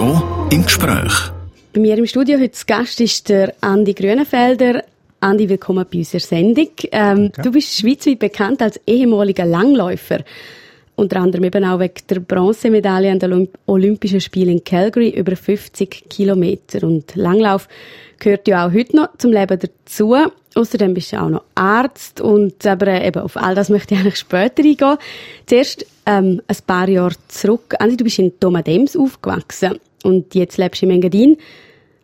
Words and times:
RSO 0.00 0.48
im 0.50 0.64
Gespräch. 0.64 1.12
Bei 1.74 1.80
mir 1.80 1.98
im 1.98 2.06
Studio 2.06 2.38
heute 2.38 2.52
zu 2.52 2.64
Gast 2.64 3.02
ist 3.02 3.28
der 3.28 3.52
Andi 3.60 3.92
Grünenfelder. 3.92 4.82
Andi, 5.20 5.46
willkommen 5.46 5.84
bei 5.90 5.98
unserer 5.98 6.20
Sendung. 6.20 6.70
Ähm, 6.90 7.30
Du 7.42 7.50
bist 7.52 7.76
schweizweit 7.76 8.18
bekannt 8.18 8.62
als 8.62 8.80
ehemaliger 8.86 9.44
Langläufer. 9.44 10.20
Unter 10.96 11.20
anderem 11.20 11.44
eben 11.44 11.64
auch 11.64 11.80
wegen 11.80 11.94
der 12.08 12.20
Bronzemedaille 12.20 13.10
an 13.10 13.18
den 13.18 13.48
Olympischen 13.66 14.22
Spielen 14.22 14.52
in 14.52 14.64
Calgary 14.64 15.10
über 15.10 15.36
50 15.36 16.08
Kilometer. 16.08 16.86
Und 16.86 17.14
Langlauf 17.14 17.68
gehört 18.18 18.48
ja 18.48 18.66
auch 18.66 18.72
heute 18.72 18.96
noch 18.96 19.18
zum 19.18 19.32
Leben 19.32 19.58
dazu. 19.58 20.16
Außerdem 20.54 20.94
bist 20.94 21.12
du 21.12 21.20
auch 21.20 21.28
noch 21.28 21.44
Arzt 21.54 22.22
und 22.22 22.66
aber 22.66 23.02
eben 23.04 23.22
auf 23.22 23.36
all 23.36 23.54
das 23.54 23.68
möchte 23.68 23.94
ich 23.94 24.00
eigentlich 24.00 24.16
später 24.16 24.62
eingehen. 24.62 24.96
Zuerst 25.44 25.84
ähm, 26.06 26.40
ein 26.48 26.56
paar 26.66 26.88
Jahre 26.88 27.14
zurück. 27.28 27.74
Andi, 27.78 27.98
du 27.98 28.04
bist 28.04 28.18
in 28.18 28.32
Domadems 28.40 28.96
aufgewachsen 28.96 29.78
und 30.04 30.34
jetzt 30.34 30.56
lebst 30.56 30.82
du 30.82 30.86
in 30.86 30.92
Engadin. 30.92 31.36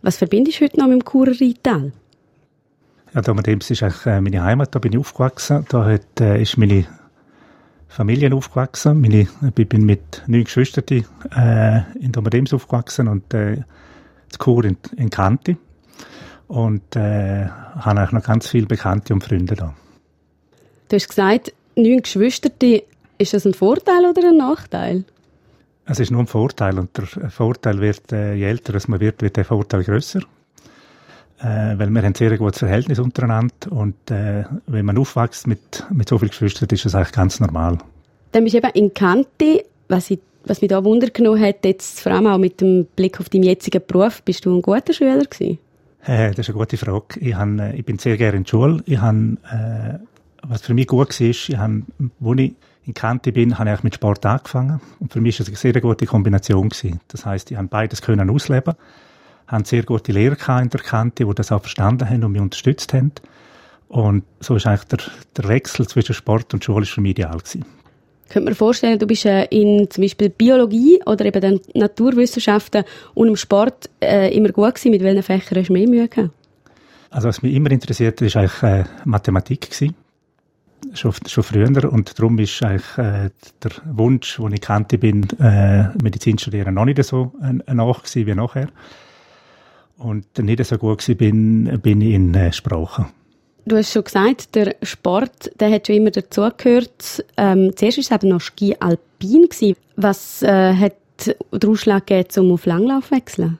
Was 0.03 0.17
verbindest 0.17 0.61
du 0.61 0.65
heute 0.65 0.79
noch 0.79 0.89
mit 0.89 1.01
dem 1.01 1.05
Churer 1.05 1.33
Rheintal? 1.41 1.93
Ja, 3.15 3.23
Domadems 3.23 3.71
ist 3.71 3.83
eigentlich 3.83 4.07
äh, 4.07 4.21
meine 4.21 4.43
Heimat, 4.43 4.75
da 4.75 4.79
bin 4.79 4.93
ich 4.93 4.99
aufgewachsen. 4.99 5.65
Da 5.69 5.85
hat, 5.85 6.21
äh, 6.21 6.41
ist 6.41 6.59
meine 6.59 6.87
Familie 7.89 8.33
aufgewachsen. 8.35 9.01
Meine, 9.01 9.27
ich 9.57 9.69
bin 9.69 9.87
mit 9.87 10.23
neun 10.27 10.45
Geschwistern 10.45 10.85
äh, 11.35 11.81
in 11.99 12.13
Domadems 12.13 12.53
aufgewachsen 12.53 13.09
und 13.09 13.33
äh, 13.33 13.63
zu 14.29 14.39
Chur 14.39 14.65
in, 14.65 14.77
in 14.97 15.09
Kanti. 15.09 15.57
Und 16.49 16.95
äh, 16.95 17.47
habe 17.47 18.03
auch 18.03 18.13
noch 18.13 18.23
ganz 18.23 18.49
viele 18.49 18.67
Bekannte 18.67 19.15
und 19.15 19.25
Freunde 19.25 19.55
da. 19.55 19.75
Du 20.89 20.97
hast 20.97 21.09
gesagt, 21.09 21.53
neun 21.75 22.03
Geschwister, 22.03 22.51
ist 23.19 23.35
das 23.35 23.47
ein 23.47 23.55
Vorteil 23.55 24.05
oder 24.05 24.29
ein 24.29 24.37
Nachteil? 24.37 25.05
Es 25.87 26.01
ist 26.01 26.11
nur 26.11 26.21
ein 26.21 26.27
Vorteil 26.27 26.79
und 26.79 26.97
der 26.97 27.31
Vorteil 27.31 27.81
wird, 27.81 28.13
äh, 28.13 28.35
je 28.35 28.47
älter 28.47 28.77
man 28.89 29.01
wird, 29.01 29.23
wird 29.23 29.37
der 29.37 29.45
Vorteil 29.45 29.85
größer. 29.85 30.21
Äh, 31.39 31.79
weil 31.79 31.91
wir 31.91 31.99
haben 31.99 32.07
ein 32.07 32.15
sehr 32.15 32.37
gutes 32.39 32.59
Verhältnis 32.59 32.99
untereinander 32.99 33.71
und 33.71 34.11
äh, 34.11 34.45
wenn 34.67 34.85
man 34.85 34.99
aufwächst 34.99 35.47
mit, 35.47 35.85
mit 35.93 36.09
so 36.09 36.19
vielen 36.19 36.31
Geschwistern, 36.31 36.69
ist 36.71 36.85
das 36.85 36.95
eigentlich 36.95 37.13
ganz 37.13 37.41
normal. 37.41 37.79
Dann 38.33 38.45
bist 38.45 38.55
du 38.55 38.59
eben 38.59 38.71
in 38.75 38.95
Kante, 38.95 39.65
was, 39.89 40.11
ich, 40.11 40.19
was 40.45 40.61
mich 40.61 40.71
da 40.71 40.83
Wunder 40.83 41.09
genommen 41.09 41.41
hat, 41.41 41.65
jetzt 41.65 42.01
vor 42.01 42.13
allem 42.13 42.27
auch 42.27 42.39
mit 42.39 42.61
dem 42.61 42.87
Blick 42.97 43.21
auf 43.21 43.29
deinen 43.29 43.45
jetzigen 43.45 43.83
Beruf, 43.87 44.23
bist 44.23 44.45
du 44.45 44.57
ein 44.57 44.63
guter 44.63 44.93
Schüler 44.93 45.25
gewesen? 45.25 45.59
Äh, 46.05 46.31
das 46.31 46.41
ist 46.41 46.49
eine 46.49 46.59
gute 46.59 46.77
Frage. 46.79 47.21
Ich, 47.21 47.35
hab, 47.35 47.49
äh, 47.59 47.77
ich 47.77 47.85
bin 47.85 47.99
sehr 47.99 48.17
gerne 48.17 48.39
in 48.39 48.45
der 48.45 48.51
Schule. 48.51 48.83
Ich 48.87 48.99
hab, 48.99 49.15
äh, 49.15 49.99
was 50.43 50.63
für 50.63 50.75
mich 50.75 50.87
gut 50.87 51.21
war, 51.21 51.27
ich 51.27 51.57
hab, 51.57 51.71
wo 52.19 52.35
ich 52.35 52.55
in 52.87 52.95
Kante 52.95 53.33
bin, 53.33 53.59
habe 53.59 53.73
ich 53.73 53.83
mit 53.83 53.95
Sport 53.95 54.25
angefangen. 54.25 54.81
Und 55.01 55.13
für 55.13 55.21
mich 55.21 55.39
war 55.39 55.45
es 55.45 55.49
eine 55.49 55.57
sehr 55.57 55.81
gute 55.81 56.07
Kombination. 56.07 56.69
Gewesen. 56.69 57.01
Das 57.09 57.27
heißt, 57.27 57.51
ich 57.51 57.57
habe 57.57 57.69
beides 57.69 58.03
können 58.03 58.31
ausleben 58.31 58.75
haben 59.49 59.65
sehr 59.65 59.83
gute 59.85 60.13
Lehrer 60.13 60.61
in 60.61 60.71
der 60.71 60.81
Kante, 60.81 61.25
die 61.25 61.35
das 61.35 61.53
auch 61.53 61.61
verstanden 61.61 62.09
haben 62.09 62.25
und 62.25 62.33
mich 62.33 62.41
unterstützt 62.41 62.93
haben. 62.93 63.13
Und 63.89 64.25
so 64.41 64.57
ist 64.57 64.67
eigentlich 64.67 64.85
der, 64.85 64.99
der 65.37 65.49
Wechsel 65.49 65.87
zwischen 65.87 66.15
Sport 66.15 66.53
und 66.53 66.65
Schule 66.65 66.87
für 66.87 67.01
mich 67.01 67.13
ideal 67.13 67.39
gewesen. 67.39 67.65
Könnte 68.29 68.47
man 68.47 68.55
vorstellen, 68.57 68.99
du 68.99 69.07
bist 69.07 69.25
äh, 69.25 69.45
in 69.45 69.89
zum 69.89 70.03
Beispiel 70.03 70.31
Biologie 70.31 71.01
oder 71.07 71.25
eben 71.27 71.41
den 71.41 71.61
Naturwissenschaften 71.75 72.83
und 73.15 73.29
im 73.29 73.37
Sport 73.37 73.89
äh, 74.01 74.35
immer 74.37 74.49
gut 74.49 74.75
gewesen. 74.75 74.91
Mit 74.91 75.03
welchen 75.03 75.23
Fächern 75.23 75.59
hast 75.61 75.69
du 75.69 75.73
mehr 75.73 75.89
Mühe 75.89 76.09
gehabt? 76.09 76.31
Also 77.11 77.29
was 77.29 77.43
mich 77.43 77.55
immer 77.55 77.71
interessiert 77.71 78.21
war 78.21 78.43
eigentlich 78.43 78.63
äh, 78.65 78.85
Mathematik 79.05 79.71
gewesen. 79.71 79.95
Schon, 80.95 81.13
schon 81.27 81.45
früher 81.45 81.93
und 81.93 82.19
darum 82.19 82.39
ist 82.39 82.63
eigentlich 82.63 82.99
äh, 82.99 83.31
der 83.63 83.71
Wunsch, 83.85 84.37
den 84.37 84.53
ich 84.53 84.61
kannte 84.61 84.99
bin, 84.99 85.27
äh, 85.41 85.89
Medizin 86.03 86.39
studieren, 86.39 86.75
noch 86.75 86.85
nicht 86.85 87.03
so 87.05 87.33
äh, 87.43 87.75
nach 87.75 88.03
wie 88.15 88.35
nachher. 88.35 88.69
Und 89.99 90.39
nicht 90.39 90.65
so 90.65 90.77
gut 90.77 91.09
war, 91.09 91.15
bin, 91.15 91.81
bin 91.81 92.01
ich 92.01 92.15
in 92.15 92.35
äh, 92.35 92.53
Sprachen. 92.53 93.07
Du 93.65 93.77
hast 93.77 93.93
schon 93.93 94.05
gesagt, 94.05 94.55
der 94.55 94.77
Sport, 94.83 95.51
der 95.59 95.73
hat 95.73 95.87
schon 95.87 95.97
immer 95.97 96.11
dazugehört. 96.11 97.25
Ähm, 97.37 97.73
zuerst 97.75 97.99
war 97.99 98.03
es 98.03 98.11
eben 98.11 98.29
noch 98.29 98.41
Ski 98.41 98.77
Alpin. 98.79 99.49
Gewesen. 99.49 99.77
Was 99.97 100.43
äh, 100.43 100.75
hat 100.75 100.95
den 101.27 101.71
Ausschlag 101.71 102.07
gegeben, 102.07 102.47
um 102.47 102.53
auf 102.53 102.67
Langlauf 102.67 103.09
zu 103.09 103.17
wechseln? 103.17 103.59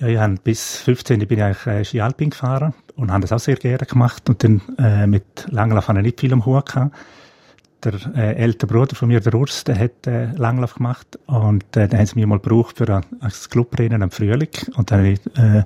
Ja, 0.00 0.08
ich 0.08 0.18
habe 0.18 0.34
bis 0.42 0.76
15 0.78 1.20
bin 1.26 1.38
ich 1.38 1.44
eigentlich 1.44 1.66
äh, 1.66 1.84
Ski 1.84 2.00
Alpin 2.00 2.30
gefahren 2.30 2.74
und 2.96 3.10
habe 3.10 3.22
das 3.22 3.32
auch 3.32 3.38
sehr 3.38 3.56
gerne 3.56 3.86
gemacht. 3.86 4.28
Und 4.28 4.44
dann 4.44 4.62
äh, 4.78 5.06
mit 5.06 5.46
Langlauf 5.50 5.88
habe 5.88 5.98
ich 6.00 6.04
nicht 6.04 6.20
viel 6.20 6.32
am 6.32 6.44
Hut 6.46 6.66
gehabt 6.66 6.94
der 7.84 7.94
äh, 8.16 8.34
ältere 8.36 8.66
Bruder 8.68 8.96
von 8.96 9.08
mir, 9.08 9.20
der 9.20 9.34
Urs, 9.34 9.64
der 9.64 9.78
hat 9.78 10.06
äh, 10.06 10.26
Langlauf 10.36 10.74
gemacht 10.74 11.18
und 11.26 11.64
äh, 11.76 11.88
den 11.88 11.98
haben 11.98 12.06
sie 12.06 12.18
mir 12.18 12.26
mal 12.26 12.38
gebraucht 12.38 12.78
für 12.78 12.88
ein, 12.88 13.04
ein 13.20 13.32
Clubrennen 13.50 14.02
am 14.02 14.10
Frühling 14.10 14.48
und 14.76 14.90
dann 14.90 15.00
habe 15.00 15.08
ich 15.10 15.20
äh, 15.36 15.64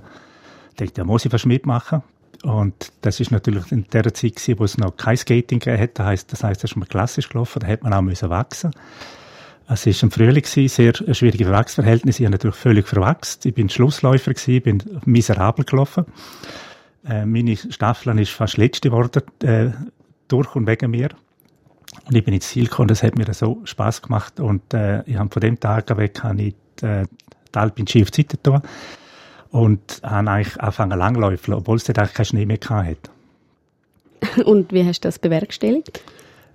gedacht, 0.77 0.99
ja, 0.99 1.05
muss 1.05 1.25
ich 1.25 1.31
fast 1.31 1.47
mitmachen 1.47 2.03
und 2.43 2.93
das 3.03 3.21
ist 3.21 3.31
natürlich 3.31 3.71
in 3.73 3.87
der 3.93 4.13
Zeit 4.15 4.37
gewesen, 4.37 4.59
wo 4.59 4.65
es 4.65 4.79
noch 4.79 4.97
kein 4.97 5.17
Skating 5.17 5.61
gegeben 5.61 5.81
hat, 5.81 5.99
das 5.99 6.07
heisst, 6.07 6.33
das 6.33 6.45
heisst, 6.45 6.65
das 6.65 6.73
ist 6.73 6.77
mal 6.77 6.87
klassisch 6.87 7.29
gelaufen, 7.29 7.61
da 7.61 7.67
hat 7.67 7.83
man 7.83 7.93
auch 7.93 8.03
müssen 8.03 8.31
wachsen 8.31 8.73
es 9.71 9.85
war 9.85 10.03
im 10.03 10.11
Frühling, 10.11 10.43
gewesen, 10.43 10.67
sehr 10.67 11.15
schwierige 11.15 11.45
Verwachsverhältnisse. 11.45 12.23
Ich 12.23 12.25
habe 12.25 12.33
natürlich 12.33 12.57
völlig 12.57 12.89
verwachsen. 12.89 13.41
Ich 13.45 13.53
bin 13.53 13.69
Schlussläufer, 13.69 14.33
gewesen, 14.33 14.63
bin 14.63 14.83
miserabel 15.05 15.67
gelaufen. 15.67 16.07
Äh, 17.07 17.27
meine 17.27 17.57
Staffel 17.57 18.19
ist 18.19 18.31
fast 18.31 18.57
letzte 18.57 18.91
geworden, 18.91 19.23
äh, 19.43 19.71
durch 20.29 20.55
und 20.55 20.67
wegen 20.67 20.91
mir. 20.91 21.11
Und 22.07 22.15
ich 22.15 22.25
bin 22.25 22.35
ins 22.35 22.49
Ziel 22.49 22.65
gekommen, 22.65 22.89
das 22.89 23.03
hat 23.03 23.17
mir 23.17 23.33
so 23.33 23.61
Spaß 23.65 24.03
gemacht 24.03 24.41
und 24.41 24.75
äh, 24.75 25.03
ich 25.05 25.17
habe 25.17 25.31
von 25.31 25.41
dem 25.41 25.59
Tag 25.59 25.97
weg 25.97 26.23
habe 26.23 26.43
ich 26.43 26.55
die, 26.81 26.87
äh, 26.87 27.05
die 27.55 27.59
Alpine 27.59 27.89
Ski 27.89 28.03
auf 28.03 28.11
die 28.11 28.23
Seite 28.23 28.37
getan 28.37 28.63
und 29.51 30.01
habe 30.03 30.31
eigentlich 30.31 30.61
angefangen 30.61 30.99
langläufeln, 30.99 31.57
obwohl 31.57 31.77
es 31.77 31.85
dort 31.85 31.99
eigentlich 31.99 32.15
keinen 32.15 32.27
Schnee 32.27 32.47
mehr 32.47 32.59
hatte. 32.69 33.11
Und 34.45 34.73
wie 34.73 34.85
hast 34.85 35.01
du 35.05 35.09
das 35.09 35.19
bewerkstelligt? 35.19 36.03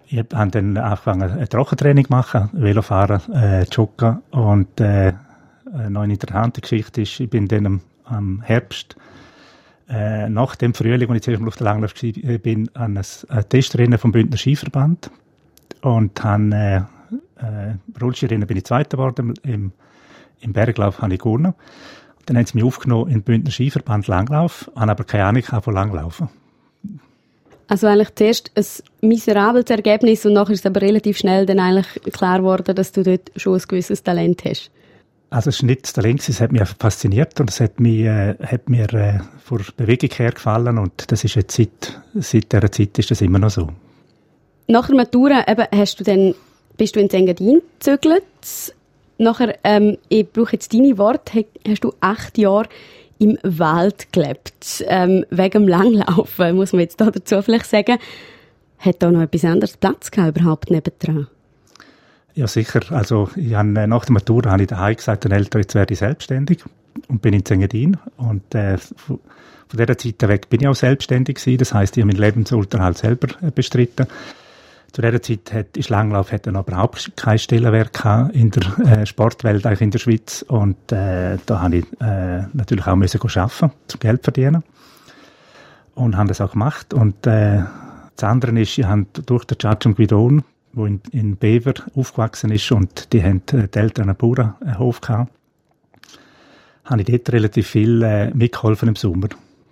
Ich 0.08 0.20
habe 0.20 0.52
dann 0.52 0.78
angefangen, 0.78 1.32
ein 1.32 1.50
Trockentraining 1.50 2.06
zu 2.06 2.12
machen, 2.12 2.50
Velofahren, 2.52 3.22
äh, 3.34 3.64
Joggen 3.64 4.22
und 4.32 4.80
äh, 4.80 5.14
eine 5.74 5.90
neue 5.90 6.12
interessante 6.12 6.62
Geschichte 6.62 7.02
ist, 7.02 7.20
ich 7.20 7.30
bin 7.30 7.48
dann 7.48 7.66
am, 7.66 7.82
am 8.04 8.42
Herbst 8.42 8.96
äh, 9.94 10.30
nach 10.30 10.56
dem 10.56 10.74
Frühling, 10.74 11.10
als 11.10 11.18
ich 11.18 11.24
zuerst 11.24 11.42
mal 11.42 11.48
auf 11.48 11.58
der 11.58 11.66
Langlauf 11.66 11.94
war, 11.94 12.38
bin, 12.40 12.70
an 12.74 12.98
ein, 12.98 13.50
Testrennen 13.50 14.00
vom 14.00 14.12
Bündner 14.12 14.38
Skiverband 14.38 15.12
und 15.82 16.24
habe, 16.24 16.56
äh, 16.56 16.78
äh, 17.46 17.76
Rollskirennen 18.02 18.48
bin 18.48 18.58
ich 18.58 18.66
Zweiter 18.66 18.98
geworden, 18.98 19.34
im, 19.44 19.72
im 20.42 20.54
Berglauf 20.54 21.02
habe 21.02 21.14
ich 21.14 21.20
gewonnen. 21.20 21.54
Dann 22.26 22.38
haben 22.38 22.46
sie 22.46 22.56
mich 22.56 22.64
aufgenommen 22.64 23.08
in 23.08 23.20
den 23.20 23.24
Bündner 23.24 23.52
Skiverband 23.52 24.08
Langlauf, 24.08 24.72
habe 24.76 24.92
aber 24.92 25.04
keine 25.04 25.26
Ahnung 25.26 25.44
von 25.44 25.74
Langlaufen. 25.74 26.30
Also 27.68 27.88
eigentlich 27.88 28.16
zuerst 28.16 28.52
ein 28.56 29.08
miserables 29.08 29.70
Ergebnis 29.70 30.26
und 30.26 30.34
nachher 30.34 30.54
ist 30.54 30.66
aber 30.66 30.82
relativ 30.82 31.18
schnell 31.18 31.46
dann 31.46 31.60
eigentlich 31.60 32.14
klar 32.14 32.40
geworden, 32.40 32.76
dass 32.76 32.92
du 32.92 33.04
dort 33.04 33.32
schon 33.36 33.56
ein 33.56 33.64
gewisses 33.68 34.04
Talent 34.04 34.44
hast. 34.46 34.72
Also 35.34 35.50
es 35.50 35.56
ist 35.56 35.64
nicht 35.64 35.98
das 35.98 36.42
hat 36.42 36.52
mich 36.52 36.62
fasziniert 36.78 37.40
und 37.40 37.50
es 37.50 37.60
hat, 37.60 37.80
mich, 37.80 38.02
äh, 38.02 38.36
hat 38.40 38.70
mir 38.70 38.94
äh, 38.94 39.20
vor 39.44 39.62
Bewegung 39.76 40.12
her 40.16 40.32
gefallen 40.32 40.78
und 40.78 41.12
das 41.12 41.24
ist 41.24 41.34
jetzt 41.34 41.56
seit, 41.56 42.00
seit 42.14 42.54
dieser 42.54 42.72
Zeit 42.72 43.00
ist 43.00 43.10
das 43.10 43.20
immer 43.22 43.40
noch 43.40 43.50
so. 43.50 43.68
Nach 44.68 44.86
der 44.86 44.96
Matura 44.96 45.44
eben, 45.48 45.66
hast 45.72 46.00
du 46.00 46.04
dann, 46.04 46.36
bist 46.78 46.96
du 46.96 47.00
in 47.00 47.10
Engadin 47.10 47.64
gezögert. 47.80 48.24
Nachher, 49.18 49.58
ähm, 49.64 49.98
ich 50.08 50.32
brauche 50.32 50.54
jetzt 50.54 50.72
deine 50.72 51.00
Worte, 51.00 51.46
hast 51.68 51.84
du 51.84 51.94
acht 52.00 52.38
Jahre 52.38 52.70
im 53.18 53.40
Wald 53.42 54.14
gelebt. 54.14 54.86
Ähm, 54.86 55.26
wegen 55.32 55.64
dem 55.64 55.68
Langlaufen, 55.68 56.56
muss 56.56 56.74
man 56.74 56.82
jetzt 56.82 57.02
da 57.02 57.10
dazu 57.10 57.42
vielleicht 57.42 57.66
sagen. 57.66 57.98
Hat 58.78 59.02
da 59.02 59.10
noch 59.10 59.22
etwas 59.22 59.46
anderes 59.46 59.78
Platz 59.78 60.12
gehabt, 60.12 60.38
überhaupt 60.38 60.70
nebendran? 60.70 61.28
Ja, 62.36 62.48
sicher. 62.48 62.82
Also, 62.90 63.30
ich 63.36 63.54
habe, 63.54 63.70
äh, 63.80 63.88
nach 63.88 64.06
der 64.06 64.14
Matura 64.14 64.52
habe 64.52 64.64
ich 64.64 64.70
daheim 64.70 64.96
gesagt, 64.96 65.24
den 65.24 65.32
Eltern, 65.32 65.62
jetzt 65.62 65.76
werde 65.76 65.94
ich 65.94 66.00
selbstständig 66.00 66.64
und 67.08 67.22
bin 67.22 67.34
in 67.34 67.46
Engadin. 67.46 67.98
Und 68.18 68.56
äh, 68.56 68.78
von, 68.78 69.20
dieser 69.72 69.98
Zeit 69.98 70.22
weg 70.28 70.50
bin 70.50 70.62
ich 70.62 70.68
auch 70.68 70.76
selbstständig 70.76 71.38
gewesen. 71.38 71.58
Das 71.58 71.74
heißt, 71.74 71.98
ich 71.98 72.02
habe 72.02 72.12
meinen 72.12 72.22
Lebensunterhalt 72.22 72.98
selber 72.98 73.28
äh, 73.42 73.52
bestritten. 73.52 74.08
Zu 74.92 75.02
dieser 75.02 75.22
Zeit 75.22 75.54
hat, 75.54 75.78
ist 75.78 75.90
Langlauf 75.90 76.32
hat 76.32 76.46
dann 76.46 76.56
überhaupt 76.56 77.12
kein 77.16 77.40
Stellenwerk 77.40 78.06
in 78.34 78.52
der 78.52 78.64
äh, 78.86 79.06
Sportwelt, 79.08 79.66
eigentlich 79.66 79.82
in 79.82 79.92
der 79.92 80.00
Schweiz. 80.00 80.44
Und 80.48 80.92
äh, 80.92 81.38
da 81.46 81.62
habe 81.62 81.78
ich 81.78 81.86
äh, 82.00 82.44
natürlich 82.54 82.86
auch 82.86 82.96
müssen 82.96 83.20
arbeiten, 83.20 83.72
zum 83.88 84.00
Geld 84.00 84.24
verdienen. 84.24 84.64
Und 85.96 86.18
habe 86.18 86.30
das 86.30 86.42
auch 86.42 86.52
gemacht. 86.52 86.94
Und 86.94 87.26
äh, 87.26 87.64
das 88.16 88.24
andere 88.24 88.60
ist, 88.60 88.78
ich 88.78 88.86
habe 88.86 89.06
durch 89.26 89.46
den 89.46 89.58
Judge 89.60 89.94
Guidon, 89.94 90.44
der 90.76 90.86
in, 90.86 91.02
in 91.12 91.38
Bever 91.38 91.74
aufgewachsen 91.96 92.52
ist, 92.52 92.72
und 92.72 93.14
die 93.14 93.24
haben 93.24 93.42
äh, 93.52 93.68
die 93.68 93.80
Eltern 93.80 94.10
einen 94.10 94.18
Bauernhof 94.18 95.02
gehabt, 95.02 95.32
habe 96.86 97.02
ich 97.02 97.08
dort 97.08 97.32
relativ 97.32 97.68
viel 97.68 98.02
äh, 98.04 98.32
mitgeholfen 98.34 98.90
im 98.90 98.96
Sommer. 98.96 99.30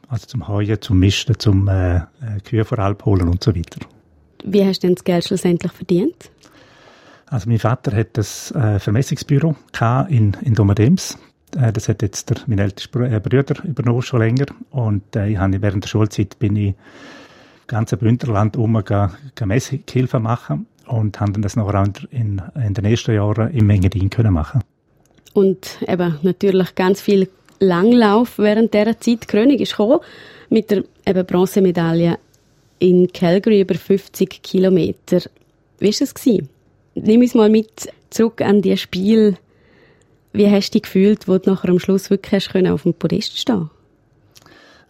Also 0.07 0.27
zum 0.27 0.47
Heuen, 0.47 0.81
zum 0.81 0.99
Misten, 0.99 1.37
zum 1.39 1.67
äh, 1.67 1.97
äh 1.97 2.01
Kühe 2.43 2.65
vor 2.65 2.79
Alp 2.79 3.05
holen 3.05 3.27
und 3.27 3.43
so 3.43 3.55
weiter. 3.55 3.79
Wie 4.43 4.65
hast 4.65 4.83
du 4.83 4.87
denn 4.87 4.95
das 4.95 5.03
Geld 5.03 5.25
schlussendlich 5.25 5.71
verdient? 5.71 6.31
Also 7.27 7.49
mein 7.49 7.59
Vater 7.59 7.95
hat 7.95 8.09
das 8.13 8.51
äh, 8.51 8.79
Vermessungsbüro 8.79 9.55
in, 10.09 10.35
in 10.41 10.53
Domadems. 10.53 11.17
Äh, 11.55 11.71
das 11.71 11.87
hat 11.87 12.01
jetzt 12.01 12.29
der, 12.29 12.37
mein 12.47 12.59
ältester 12.59 13.01
äh, 13.01 13.19
Bruder 13.19 13.63
übernommen, 13.63 14.01
schon 14.01 14.19
länger. 14.19 14.47
Und 14.69 15.15
äh, 15.15 15.29
ich 15.29 15.37
habe 15.37 15.61
während 15.61 15.85
der 15.85 15.89
Schulzeit 15.89 16.37
bin 16.39 16.55
ich 16.55 16.75
ganze 17.67 17.95
Bündnerland 17.95 18.57
um 18.57 18.75
Messhilfe 19.45 20.19
machen 20.19 20.67
und 20.91 21.19
haben 21.19 21.41
das 21.41 21.55
noch 21.55 21.73
in, 22.11 22.41
in 22.55 22.73
den 22.73 22.85
ersten 22.85 23.15
Jahren 23.15 23.51
im 23.51 23.65
Mengendin 23.65 24.09
können 24.09 24.33
machen. 24.33 24.61
Und 25.33 25.77
eben 25.87 26.19
natürlich 26.23 26.75
ganz 26.75 27.01
viel 27.01 27.29
Langlauf 27.59 28.37
während 28.37 28.73
dieser 28.73 28.99
Zeit. 28.99 29.23
Die 29.23 29.27
Krönung 29.27 29.57
ist 29.57 29.71
gekommen 29.71 29.99
mit 30.49 30.71
der 30.71 30.83
eben 31.05 31.25
Bronzemedaille 31.25 32.17
in 32.79 33.11
Calgary 33.13 33.61
über 33.61 33.75
50 33.75 34.41
Kilometer. 34.41 35.21
Wie 35.79 35.93
war 35.93 36.01
es? 36.01 36.13
Nimm 36.95 37.21
uns 37.21 37.35
mal 37.35 37.49
mit 37.49 37.89
zurück 38.09 38.41
an 38.41 38.61
die 38.61 38.75
Spiel. 38.75 39.37
Wie 40.33 40.49
hast 40.49 40.71
du 40.71 40.73
dich 40.73 40.83
gefühlt, 40.83 41.27
wo 41.27 41.37
du 41.37 41.51
nachher 41.51 41.69
am 41.69 41.79
Schluss 41.79 42.09
wirklich 42.09 42.49
auf 42.67 42.83
dem 42.83 42.93
Podest 42.93 43.37
stehen 43.37 43.69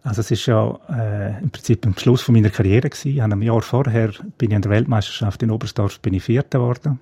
also 0.03 0.21
es 0.21 0.31
ist 0.31 0.45
ja 0.47 0.79
äh, 0.89 1.41
im 1.41 1.51
Prinzip 1.51 1.85
am 1.85 1.95
Schluss 1.97 2.21
von 2.21 2.33
meiner 2.33 2.49
Karriere 2.49 2.89
gewesen. 2.89 3.21
Ein 3.21 3.41
Jahr 3.41 3.61
vorher 3.61 4.11
bin 4.37 4.49
ich 4.49 4.55
an 4.55 4.61
der 4.63 4.71
Weltmeisterschaft 4.71 5.43
in 5.43 5.51
Oberstdorf 5.51 5.99
bin 5.99 6.15
ich 6.15 6.23
Vierter 6.23 6.59
geworden. 6.59 6.99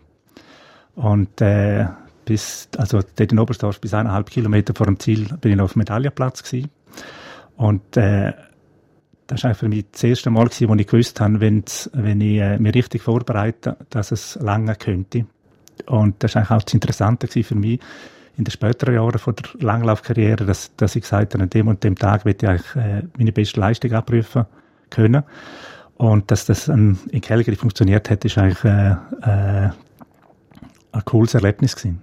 Und 0.95 1.39
äh, 1.39 1.85
bis, 2.25 2.67
also 2.77 2.99
dort 3.15 3.31
in 3.31 3.39
Oberstdorf 3.39 3.79
bis 3.79 3.93
eineinhalb 3.93 4.29
Kilometer 4.29 4.73
vor 4.75 4.85
dem 4.85 4.99
Ziel 4.99 5.29
bin 5.39 5.51
ich 5.51 5.57
noch 5.57 5.65
auf 5.65 5.73
dem 5.73 5.79
Medaillenplatz 5.79 6.43
gewesen. 6.43 6.69
Und 7.55 7.95
äh, 7.95 8.33
das 9.27 9.43
war 9.43 9.53
für 9.53 9.69
mich 9.69 9.85
das 9.91 10.03
erste 10.03 10.29
Mal, 10.29 10.45
gewesen, 10.45 10.67
wo 10.67 10.75
ich 10.75 10.87
gewusst 10.87 11.21
habe, 11.21 11.39
wenn 11.39 11.63
ich 12.21 12.39
äh, 12.39 12.59
mich 12.59 12.73
richtig 12.73 13.01
vorbereite, 13.03 13.77
dass 13.89 14.11
es 14.11 14.35
lange 14.41 14.75
könnte. 14.75 15.25
Und 15.85 16.21
das 16.21 16.35
war 16.35 16.51
auch 16.51 16.63
das 16.63 16.73
Interessante 16.73 17.27
für 17.27 17.55
mich 17.55 17.79
in 18.39 18.45
den 18.45 18.51
späteren 18.51 18.95
Jahren 18.95 19.19
von 19.19 19.35
der 19.35 19.61
Langlaufkarriere, 19.61 20.45
dass, 20.45 20.73
dass 20.77 20.95
ich 20.95 21.03
gesagt 21.03 21.33
habe, 21.33 21.43
an 21.43 21.49
dem 21.49 21.67
und 21.67 21.83
dem 21.83 21.97
Tag 21.97 22.23
will 22.23 22.35
ich 22.39 22.47
eigentlich 22.47 22.75
äh, 22.75 23.03
meine 23.17 23.33
beste 23.33 23.59
Leistung 23.59 23.91
abprüfen 23.91 24.45
können. 24.89 25.23
Und 25.97 26.31
dass 26.31 26.45
das 26.45 26.69
ähm, 26.69 26.97
in 27.11 27.19
Calgary 27.19 27.57
funktioniert 27.57 28.09
hat, 28.09 28.23
ist 28.23 28.37
eigentlich 28.37 28.63
äh, 28.63 28.91
äh, 28.91 29.69
ein 30.93 31.05
cooles 31.05 31.33
Erlebnis 31.33 31.75
gewesen. 31.75 32.01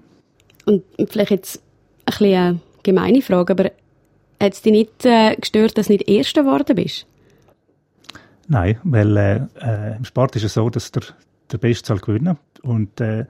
Und 0.67 0.85
vielleicht 1.11 1.31
jetzt 1.31 1.63
ein 2.05 2.05
bisschen 2.05 2.35
eine 2.35 2.61
gemeine 2.83 3.23
Frage, 3.23 3.55
aber 3.55 3.65
hat 4.39 4.53
es 4.53 4.61
dich 4.61 4.73
nicht 4.73 5.07
äh, 5.07 5.35
gestört, 5.37 5.79
dass 5.79 5.87
du 5.87 5.95
nicht 5.95 6.07
Erster 6.07 6.43
geworden 6.43 6.77
bist? 6.77 7.07
Nein, 8.47 8.79
weil 8.85 9.17
äh, 9.17 9.97
im 9.97 10.05
Sport 10.05 10.37
ist 10.37 10.45
es 10.45 10.55
so, 10.55 10.69
dass 10.69 10.93
der, 10.93 11.03
der 11.51 11.59
Beste 11.59 11.87
soll 11.87 11.99
gewinnen 11.99 12.37
und 12.63 13.01
äh, 13.01 13.25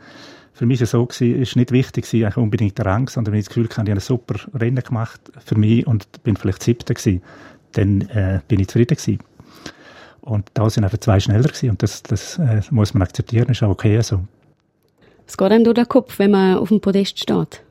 für 0.57 0.65
mich 0.65 0.81
war 0.81 0.85
es 0.85 0.91
so, 0.93 1.05
gewesen, 1.05 1.43
ist 1.43 1.55
nicht 1.55 1.71
wichtig 1.71 2.11
gewesen, 2.11 2.33
unbedingt 2.41 2.79
der 2.79 2.87
Rang, 2.87 3.11
sondern 3.11 3.33
wenn 3.33 3.41
ich 3.41 3.45
das 3.45 3.55
Gefühl 3.55 3.69
hatte, 3.69 3.83
ich 3.83 3.91
habe 3.91 3.93
ein 3.93 4.01
super 4.01 4.41
Rennen 4.59 4.83
gemacht 4.83 5.21
für 5.45 5.55
mich 5.55 5.87
und 5.87 6.23
bin 6.23 6.35
vielleicht 6.35 6.63
Siebter 6.63 6.95
gewesen, 6.95 7.23
dann 7.73 8.01
äh, 8.09 8.41
bin 8.49 8.61
ich 8.61 8.69
zufrieden 8.69 8.97
gewesen. 8.97 9.19
Und 10.23 10.51
da 10.55 10.71
sind 10.71 10.85
einfach 10.85 10.97
zwei 10.99 11.21
schneller 11.21 11.49
gewesen 11.49 11.71
und 11.71 11.83
das, 11.83 12.03
das 12.03 12.39
äh, 12.39 12.63
muss 12.71 12.95
man 12.95 13.03
akzeptieren, 13.03 13.51
ist 13.51 13.63
auch 13.63 13.69
okay 13.69 14.01
so. 14.01 14.25
Was 15.27 15.37
geht 15.37 15.53
einem 15.53 15.65
durch 15.65 15.75
den 15.75 15.89
Kopf, 15.89 16.19
wenn 16.19 16.31
man 16.31 16.57
auf 16.57 16.69
dem 16.69 16.81
Podest 16.81 17.19
steht? 17.19 17.63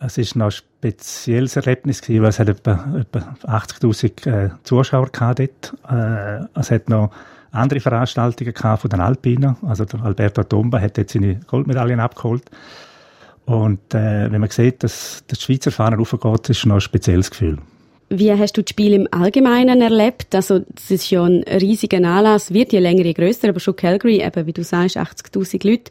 Es 0.00 0.18
war 0.18 0.38
noch 0.38 0.46
ein 0.46 0.50
spezielles 0.50 1.54
Erlebnis 1.54 2.02
gewesen, 2.02 2.22
weil 2.22 2.30
es 2.30 2.38
hat 2.40 2.48
etwa, 2.48 2.98
etwa 2.98 3.36
80'000 3.44 4.26
äh, 4.26 4.50
Zuschauer 4.64 5.10
dort. 5.12 5.38
Äh, 5.88 6.58
es 6.58 6.70
hat 6.72 6.88
noch 6.88 7.12
andere 7.50 7.80
Veranstaltungen 7.80 8.52
gehabt 8.52 8.82
von 8.82 8.90
den 8.90 9.00
Alpinen. 9.00 9.56
Also 9.66 9.84
der 9.84 10.02
Alberto 10.02 10.42
Tomba 10.42 10.80
hat 10.80 10.98
jetzt 10.98 11.12
seine 11.12 11.40
Goldmedaillen 11.46 12.00
abgeholt. 12.00 12.44
Und 13.46 13.94
äh, 13.94 14.30
wenn 14.30 14.40
man 14.40 14.50
sieht, 14.50 14.82
dass 14.82 15.24
das 15.26 15.40
Schweizer 15.40 15.70
Fahrer 15.70 15.96
raufgeht, 15.96 16.50
ist 16.50 16.58
es 16.58 16.66
noch 16.66 16.76
ein 16.76 16.80
spezielles 16.80 17.30
Gefühl. 17.30 17.58
Wie 18.10 18.32
hast 18.32 18.56
du 18.56 18.62
das 18.62 18.70
Spiel 18.70 18.94
im 18.94 19.08
Allgemeinen 19.10 19.82
erlebt? 19.82 20.34
Also, 20.34 20.60
das 20.60 20.90
ist 20.90 21.10
ja 21.10 21.24
ein 21.24 21.42
riesiger 21.42 21.98
Anlass, 21.98 22.52
wird 22.52 22.72
je 22.72 22.78
länger, 22.78 23.04
je 23.04 23.12
grösser, 23.12 23.50
aber 23.50 23.60
schon 23.60 23.76
Calgary, 23.76 24.22
eben, 24.22 24.46
wie 24.46 24.52
du 24.52 24.64
sagst, 24.64 24.96
80.000 24.96 25.68
Leute. 25.68 25.90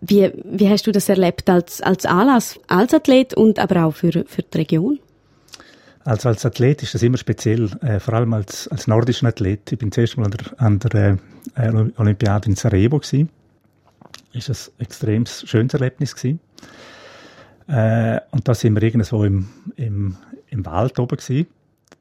Wie, 0.00 0.30
wie 0.44 0.68
hast 0.68 0.86
du 0.86 0.92
das 0.92 1.08
erlebt 1.08 1.48
als, 1.48 1.80
als 1.80 2.06
Anlass, 2.06 2.58
als 2.68 2.94
Athlet 2.94 3.34
und 3.34 3.58
aber 3.58 3.84
auch 3.84 3.94
für, 3.94 4.24
für 4.26 4.42
die 4.42 4.58
Region? 4.58 4.98
Also 6.06 6.28
als 6.28 6.46
Athlet 6.46 6.84
ist 6.84 6.94
das 6.94 7.02
immer 7.02 7.16
speziell, 7.16 7.68
äh, 7.82 7.98
vor 7.98 8.14
allem 8.14 8.32
als, 8.32 8.68
als 8.68 8.86
nordischer 8.86 9.26
Athlet. 9.26 9.72
Ich 9.72 9.78
bin 9.78 9.90
zuerst 9.90 10.16
mal 10.16 10.26
an 10.26 10.30
der, 10.30 10.60
an 10.60 10.78
der 10.78 11.18
äh, 11.56 11.90
Olympiade 11.96 12.48
in 12.48 12.54
Sarajevo 12.54 13.00
gewesen. 13.00 13.28
Ist 14.32 14.48
ein 14.48 14.56
extrem 14.78 15.26
schönes 15.26 15.74
Erlebnis 15.74 16.14
gewesen. 16.14 16.38
Äh, 17.66 18.20
und 18.30 18.46
da 18.46 18.54
sind 18.54 18.74
wir 18.74 18.82
irgendwo 18.84 19.24
im, 19.24 19.48
im, 19.74 20.16
im 20.48 20.64
Wald 20.64 20.96
oben 21.00 21.16
gewesen. 21.16 21.48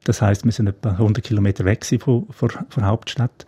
Das 0.03 0.21
heißt, 0.21 0.45
wir 0.45 0.51
sind 0.51 0.67
etwa 0.67 0.91
100 0.91 1.23
Kilometer 1.23 1.65
weg 1.65 1.83
von, 1.83 2.27
von, 2.29 2.49
von 2.49 2.67
der 2.77 2.85
Hauptstadt. 2.85 3.47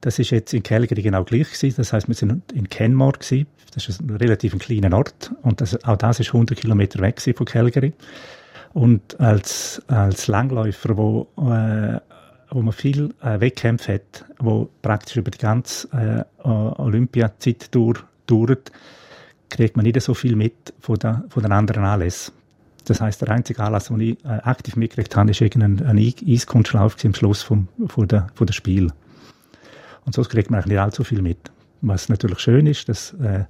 Das 0.00 0.20
ist 0.20 0.30
jetzt 0.30 0.54
in 0.54 0.62
Calgary 0.62 1.02
genau 1.02 1.24
gleich 1.24 1.52
gewesen. 1.52 1.74
Das 1.76 1.92
heißt, 1.92 2.06
wir 2.06 2.14
sind 2.14 2.52
in 2.52 2.68
Kenmore 2.68 3.18
gewesen. 3.18 3.48
Das 3.74 3.88
ist 3.88 4.00
ein 4.00 4.10
relativ 4.10 4.56
kleiner 4.60 4.96
Ort. 4.96 5.32
Und 5.42 5.60
das, 5.60 5.82
auch 5.84 5.96
das 5.96 6.20
ist 6.20 6.28
100 6.28 6.56
Kilometer 6.56 7.00
weg 7.00 7.20
von 7.20 7.46
Calgary. 7.46 7.92
Und 8.72 9.18
als, 9.20 9.82
als 9.88 10.26
Langläufer, 10.26 10.96
wo, 10.96 11.28
äh, 11.36 12.00
wo 12.50 12.62
man 12.62 12.72
viel 12.72 13.14
äh, 13.22 13.40
Wettkämpfe 13.40 13.94
hat, 13.94 14.24
wo 14.38 14.68
praktisch 14.82 15.16
über 15.16 15.30
die 15.30 15.38
ganze 15.38 15.88
äh, 15.92 16.46
Olympiazeit 16.46 17.70
dauert, 17.74 18.72
kriegt 19.48 19.76
man 19.76 19.84
nicht 19.84 20.00
so 20.02 20.14
viel 20.14 20.36
mit 20.36 20.74
von, 20.80 20.96
der, 20.96 21.24
von 21.28 21.42
den 21.42 21.52
anderen 21.52 21.84
Anlässen. 21.84 22.34
Das 22.84 23.00
heißt, 23.00 23.20
der 23.20 23.30
einzige 23.30 23.62
Anlass, 23.62 23.88
den 23.88 24.00
ich 24.00 24.24
äh, 24.24 24.28
aktiv 24.28 24.76
mitgekriegt 24.76 25.14
habe, 25.16 25.30
ist 25.30 25.40
irgendein 25.40 25.86
ein 25.86 25.98
Eiskunstlauf 25.98 26.96
am 27.04 27.14
Schluss 27.14 27.42
vom, 27.42 27.68
von 27.86 28.08
der, 28.08 28.28
von 28.34 28.46
der 28.46 28.54
Spiel. 28.54 28.90
Und 30.06 30.14
sonst 30.14 30.30
kriegt 30.30 30.50
man 30.50 30.58
eigentlich 30.58 30.72
nicht 30.72 30.80
allzu 30.80 31.04
viel 31.04 31.20
mit. 31.20 31.38
Was 31.82 32.08
natürlich 32.08 32.38
schön 32.38 32.66
ist, 32.66 32.88
das 32.88 33.12
äh, 33.14 33.44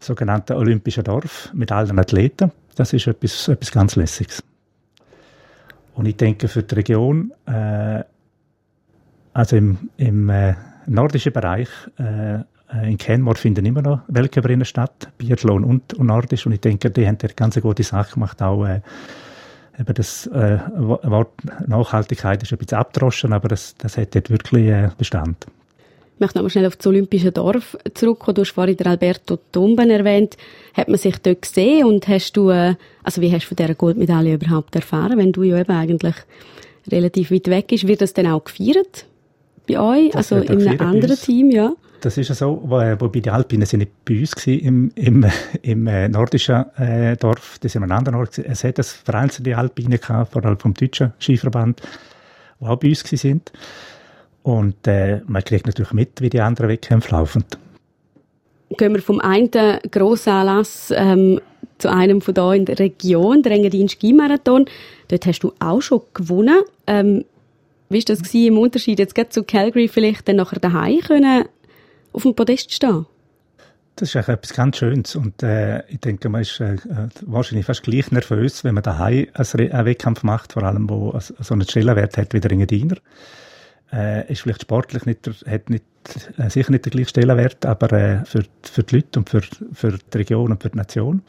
sogenannte 0.00 0.56
Olympische 0.56 1.02
Dorf 1.02 1.50
mit 1.54 1.72
allen 1.72 1.98
Athleten, 1.98 2.52
das 2.76 2.92
ist 2.92 3.06
etwas, 3.06 3.48
etwas 3.48 3.72
ganz 3.72 3.96
Lässiges. 3.96 4.42
Und 5.94 6.06
ich 6.06 6.16
denke, 6.16 6.46
für 6.48 6.62
die 6.62 6.74
Region, 6.76 7.32
äh, 7.46 8.04
also 9.32 9.56
im, 9.56 9.90
im 9.96 10.28
äh, 10.30 10.54
nordischen 10.86 11.32
Bereich, 11.32 11.68
äh, 11.98 12.40
in 12.84 12.98
Kenmore 12.98 13.36
finden 13.36 13.64
immer 13.64 13.82
noch 13.82 14.00
Weltcuprennen 14.08 14.64
statt, 14.64 15.08
Biathlon 15.16 15.64
und, 15.64 15.94
und 15.94 16.06
Nordisch. 16.06 16.46
Und 16.46 16.52
ich 16.52 16.60
denke, 16.60 16.90
die 16.90 17.06
haben 17.06 17.18
eine 17.20 17.32
ganz 17.32 17.58
gute 17.60 17.82
Sache 17.82 18.14
gemacht, 18.14 18.42
auch 18.42 18.64
äh, 18.66 18.80
eben 19.78 19.94
das 19.94 20.26
äh, 20.26 20.58
Wort 20.76 21.32
Nachhaltigkeit 21.66 22.42
ist 22.42 22.52
ein 22.52 22.58
bisschen 22.58 22.78
abgedroschen, 22.78 23.32
aber 23.32 23.48
das, 23.48 23.74
das 23.76 23.96
hat 23.96 24.14
dort 24.14 24.30
wirklich 24.30 24.66
äh, 24.66 24.90
Bestand. 24.98 25.46
Ich 26.18 26.20
möchte 26.20 26.38
nochmal 26.38 26.50
schnell 26.50 26.66
auf 26.66 26.74
das 26.74 26.84
Olympische 26.88 27.30
Dorf 27.30 27.78
zurückkommen. 27.94 28.34
Du 28.34 28.42
hast 28.42 28.50
vorhin 28.50 28.76
den 28.76 28.88
Alberto 28.88 29.38
Tomben 29.52 29.88
erwähnt. 29.88 30.36
Hat 30.74 30.88
man 30.88 30.98
sich 30.98 31.16
dort 31.18 31.42
gesehen 31.42 31.86
und 31.86 32.08
hast 32.08 32.36
du, 32.36 32.50
äh, 32.50 32.74
also 33.04 33.22
wie 33.22 33.30
hast 33.30 33.44
du 33.44 33.54
von 33.54 33.56
dieser 33.56 33.76
Goldmedaille 33.76 34.34
überhaupt 34.34 34.74
erfahren, 34.74 35.16
wenn 35.16 35.30
du 35.30 35.44
ja 35.44 35.56
eben 35.60 35.70
eigentlich 35.70 36.16
relativ 36.90 37.30
weit 37.30 37.46
weg 37.46 37.68
bist? 37.68 37.86
Wird 37.86 38.00
das 38.00 38.14
dann 38.14 38.26
auch 38.26 38.42
gefeiert 38.42 39.06
bei 39.68 39.78
euch? 39.78 40.10
Das 40.10 40.32
also 40.32 40.52
in 40.52 40.66
einem 40.66 40.80
anderen 40.80 41.16
Team, 41.16 41.52
ja? 41.52 41.74
Das 42.00 42.18
ist 42.18 42.30
ja 42.30 42.34
so, 42.34 42.68
äh, 42.72 43.00
wobei 43.00 43.20
die 43.20 43.30
Alpinen 43.30 43.64
sind 43.64 43.78
nicht 43.78 44.04
bei 44.04 44.18
uns 44.18 44.34
gewesen, 44.34 44.66
im, 44.66 44.92
im, 44.96 45.26
im 45.62 45.86
äh, 45.86 46.08
nordischen 46.08 46.64
äh, 46.78 47.16
Dorf, 47.16 47.58
das 47.60 47.74
sind 47.74 47.84
an 47.84 47.92
einem 47.92 47.98
anderen 47.98 48.18
Ort. 48.18 48.38
Es 48.38 48.64
hat 48.64 48.78
das 48.78 48.90
vereinzelte 48.90 49.56
Alpine 49.56 50.00
gehabt, 50.00 50.32
vor 50.32 50.44
allem 50.44 50.58
vom 50.58 50.74
deutschen 50.74 51.12
Skiverband, 51.20 51.80
die 52.58 52.64
auch 52.64 52.76
bei 52.76 52.88
uns 52.88 53.04
gewesen 53.04 53.20
sind. 53.20 53.52
Und 54.48 54.86
äh, 54.86 55.20
man 55.26 55.44
kriegt 55.44 55.66
natürlich 55.66 55.92
mit, 55.92 56.22
wie 56.22 56.30
die 56.30 56.40
anderen 56.40 56.70
Wettkämpfe 56.70 57.10
laufen. 57.12 57.44
Gehen 58.78 58.94
wir 58.94 59.02
vom 59.02 59.20
einen 59.20 59.50
grossen 59.90 60.30
Anlass 60.30 60.90
ähm, 60.96 61.38
zu 61.76 61.92
einem 61.92 62.22
von 62.22 62.34
hier 62.34 62.52
in 62.54 62.64
der 62.64 62.78
Region, 62.78 63.42
der 63.42 63.52
Engadin 63.52 63.90
Skimarathon. 63.90 64.64
Dort 65.08 65.26
hast 65.26 65.40
du 65.40 65.52
auch 65.58 65.82
schon 65.82 66.00
gewonnen. 66.14 66.62
Ähm, 66.86 67.26
wie 67.90 67.98
war 67.98 68.04
das 68.06 68.22
gewesen, 68.22 68.46
im 68.46 68.58
Unterschied 68.58 68.98
jetzt 68.98 69.34
zu 69.34 69.42
Calgary 69.42 69.86
vielleicht 69.86 70.26
dann 70.26 70.36
nachher 70.36 70.60
daheim 70.60 71.00
können 71.00 71.44
auf 72.14 72.22
dem 72.22 72.34
Podest 72.34 72.72
stehen? 72.72 73.04
Das 73.96 74.08
ist 74.08 74.16
eigentlich 74.16 74.28
etwas 74.28 74.54
ganz 74.54 74.78
Schönes 74.78 75.14
und 75.14 75.42
äh, 75.42 75.86
ich 75.88 76.00
denke, 76.00 76.30
man 76.30 76.40
ist 76.40 76.58
äh, 76.60 76.78
wahrscheinlich 77.26 77.66
fast 77.66 77.82
gleich 77.82 78.10
nervös, 78.12 78.64
wenn 78.64 78.72
man 78.72 78.82
daheim 78.82 79.26
einen 79.34 79.84
Wettkampf 79.84 80.22
macht, 80.22 80.54
vor 80.54 80.62
allem 80.62 80.88
wo 80.88 81.14
so 81.18 81.52
einen 81.52 81.68
Stellenwert 81.68 82.16
hat 82.16 82.32
wie 82.32 82.40
der 82.40 82.52
Engadiner 82.52 82.96
äh, 83.92 84.30
ist 84.30 84.42
vielleicht 84.42 84.62
sportlich 84.62 85.06
nicht, 85.06 85.28
hat 85.46 85.70
nicht, 85.70 85.84
äh, 86.36 86.50
sicher 86.50 86.70
nicht 86.70 86.86
den 86.86 86.90
gleichen 86.90 87.08
Stellenwert, 87.08 87.64
aber 87.66 87.92
äh, 87.92 88.24
für, 88.24 88.44
für 88.62 88.82
die 88.82 88.96
Leute 88.96 89.18
und 89.18 89.30
für, 89.30 89.42
für 89.72 89.98
die 89.98 90.18
Region 90.18 90.52
und 90.52 90.62
für 90.62 90.70
die 90.70 90.78
Nation. 90.78 91.22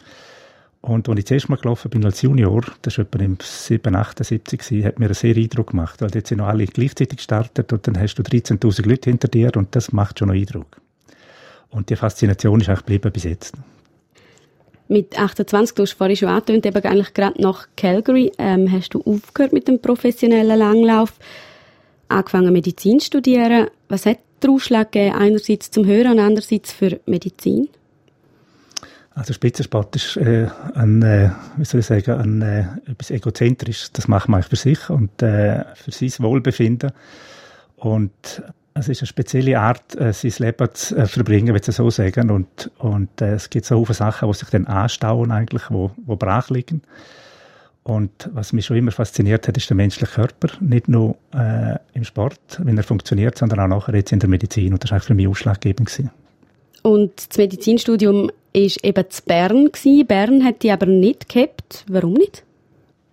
Und 0.81 1.09
als 1.09 1.19
ich 1.19 1.25
zuerst 1.25 1.49
mal 1.49 1.57
gelaufen 1.57 1.89
bin 1.89 2.05
als 2.05 2.21
Junior, 2.21 2.63
das 2.83 2.97
war 2.97 3.05
etwa 3.05 3.19
im 3.21 3.37
7, 3.41 3.95
78, 3.95 4.85
hat 4.85 4.97
mir 4.97 5.05
einen 5.05 5.13
sehr 5.13 5.35
Eindruck 5.35 5.71
gemacht, 5.71 6.01
weil 6.01 6.09
jetzt 6.13 6.29
sind 6.29 6.37
noch 6.37 6.47
alle 6.47 6.65
gleichzeitig 6.65 7.17
gestartet 7.17 7.73
und 7.73 7.85
dann 7.85 7.99
hast 7.99 8.15
du 8.15 8.23
13.000 8.23 8.87
Leute 8.87 9.09
hinter 9.09 9.27
dir 9.27 9.51
und 9.57 9.75
das 9.75 9.91
macht 9.91 10.19
schon 10.19 10.29
noch 10.29 10.35
Eindruck. 10.35 10.79
Und 11.69 11.89
die 11.89 11.97
Faszination 11.97 12.61
ist 12.61 12.69
auch 12.69 12.77
geblieben 12.77 13.11
bis 13.11 13.25
jetzt. 13.25 13.55
Mit 14.87 15.19
28, 15.19 15.75
du 15.75 15.83
hast 15.83 15.93
vorhin 15.93 16.15
schon 16.15 16.29
angetönt, 16.29 16.65
eben 16.65 16.83
eigentlich 16.83 17.13
gerade 17.13 17.39
nach 17.39 17.67
Calgary, 17.75 18.31
ähm, 18.39 18.71
hast 18.71 18.93
du 18.93 19.03
aufgehört 19.03 19.53
mit 19.53 19.67
dem 19.67 19.79
professionellen 19.79 20.57
Langlauf, 20.57 21.13
angefangen 22.09 22.51
Medizin 22.53 22.99
zu 22.99 23.07
studieren. 23.07 23.67
Was 23.87 24.05
hat 24.05 24.19
der 24.43 24.51
Ausschlag 24.51 24.91
gegeben, 24.91 25.15
einerseits 25.15 25.71
zum 25.71 25.85
Hören 25.85 26.13
und 26.13 26.19
andererseits 26.19 26.71
für 26.71 26.99
Medizin? 27.05 27.69
Also 29.19 29.33
Spitzensport 29.33 29.95
ist 29.95 30.15
äh, 30.17 30.47
ein, 30.75 31.01
äh, 31.01 31.31
wie 31.57 31.65
soll 31.65 31.81
ich 31.81 31.87
sagen, 31.87 32.11
ein, 32.11 32.41
äh, 32.41 32.65
etwas 32.89 33.11
egozentrisches. 33.11 33.91
Das 33.91 34.07
macht 34.07 34.29
man 34.29 34.43
für 34.43 34.55
sich 34.55 34.89
und 34.89 35.21
äh, 35.21 35.65
für 35.75 35.91
sein 35.91 36.13
Wohlbefinden. 36.19 36.91
Und 37.75 38.41
es 38.75 38.87
ist 38.87 39.01
eine 39.01 39.07
spezielle 39.07 39.59
Art, 39.59 39.95
äh, 39.99 40.13
sein 40.13 40.33
Leben 40.37 40.69
zu 40.73 40.95
äh, 40.95 41.05
verbringen, 41.05 41.53
würde 41.53 41.69
ich 41.69 41.75
so 41.75 41.89
sagen. 41.89 42.29
Und, 42.29 42.71
und 42.77 43.21
äh, 43.21 43.33
es 43.33 43.49
gibt 43.49 43.65
so 43.65 43.83
viele 43.83 43.95
Sachen, 43.95 44.29
die 44.31 44.37
sich 44.37 44.49
dann 44.49 44.67
anstauen 44.67 45.31
eigentlich, 45.31 45.63
wo, 45.69 45.91
wo 46.05 46.15
brach 46.15 46.49
liegen. 46.49 46.81
Und 47.83 48.29
was 48.33 48.53
mich 48.53 48.65
schon 48.65 48.77
immer 48.77 48.91
fasziniert 48.91 49.47
hat, 49.47 49.57
ist 49.57 49.69
der 49.69 49.77
menschliche 49.77 50.13
Körper. 50.13 50.49
Nicht 50.59 50.87
nur 50.87 51.15
äh, 51.33 51.77
im 51.93 52.03
Sport, 52.03 52.59
wenn 52.59 52.77
er 52.77 52.83
funktioniert, 52.83 53.37
sondern 53.37 53.59
auch 53.61 53.67
nachher 53.67 53.95
jetzt 53.95 54.11
in 54.11 54.19
der 54.19 54.29
Medizin. 54.29 54.73
Und 54.73 54.83
das 54.83 54.91
war 54.91 54.97
eigentlich 54.97 55.07
für 55.07 55.15
mich 55.15 55.27
ausschlaggebend. 55.27 55.89
Gewesen. 55.89 56.11
Und 56.83 57.29
das 57.29 57.37
Medizinstudium 57.37 58.27
war 58.27 58.71
eben 58.83 59.09
zu 59.09 59.23
Bern. 59.23 59.71
Gewesen. 59.71 60.07
Bern 60.07 60.43
hat 60.43 60.63
die 60.63 60.71
aber 60.71 60.85
nicht 60.85 61.29
gehabt. 61.29 61.85
Warum 61.87 62.13
nicht? 62.13 62.43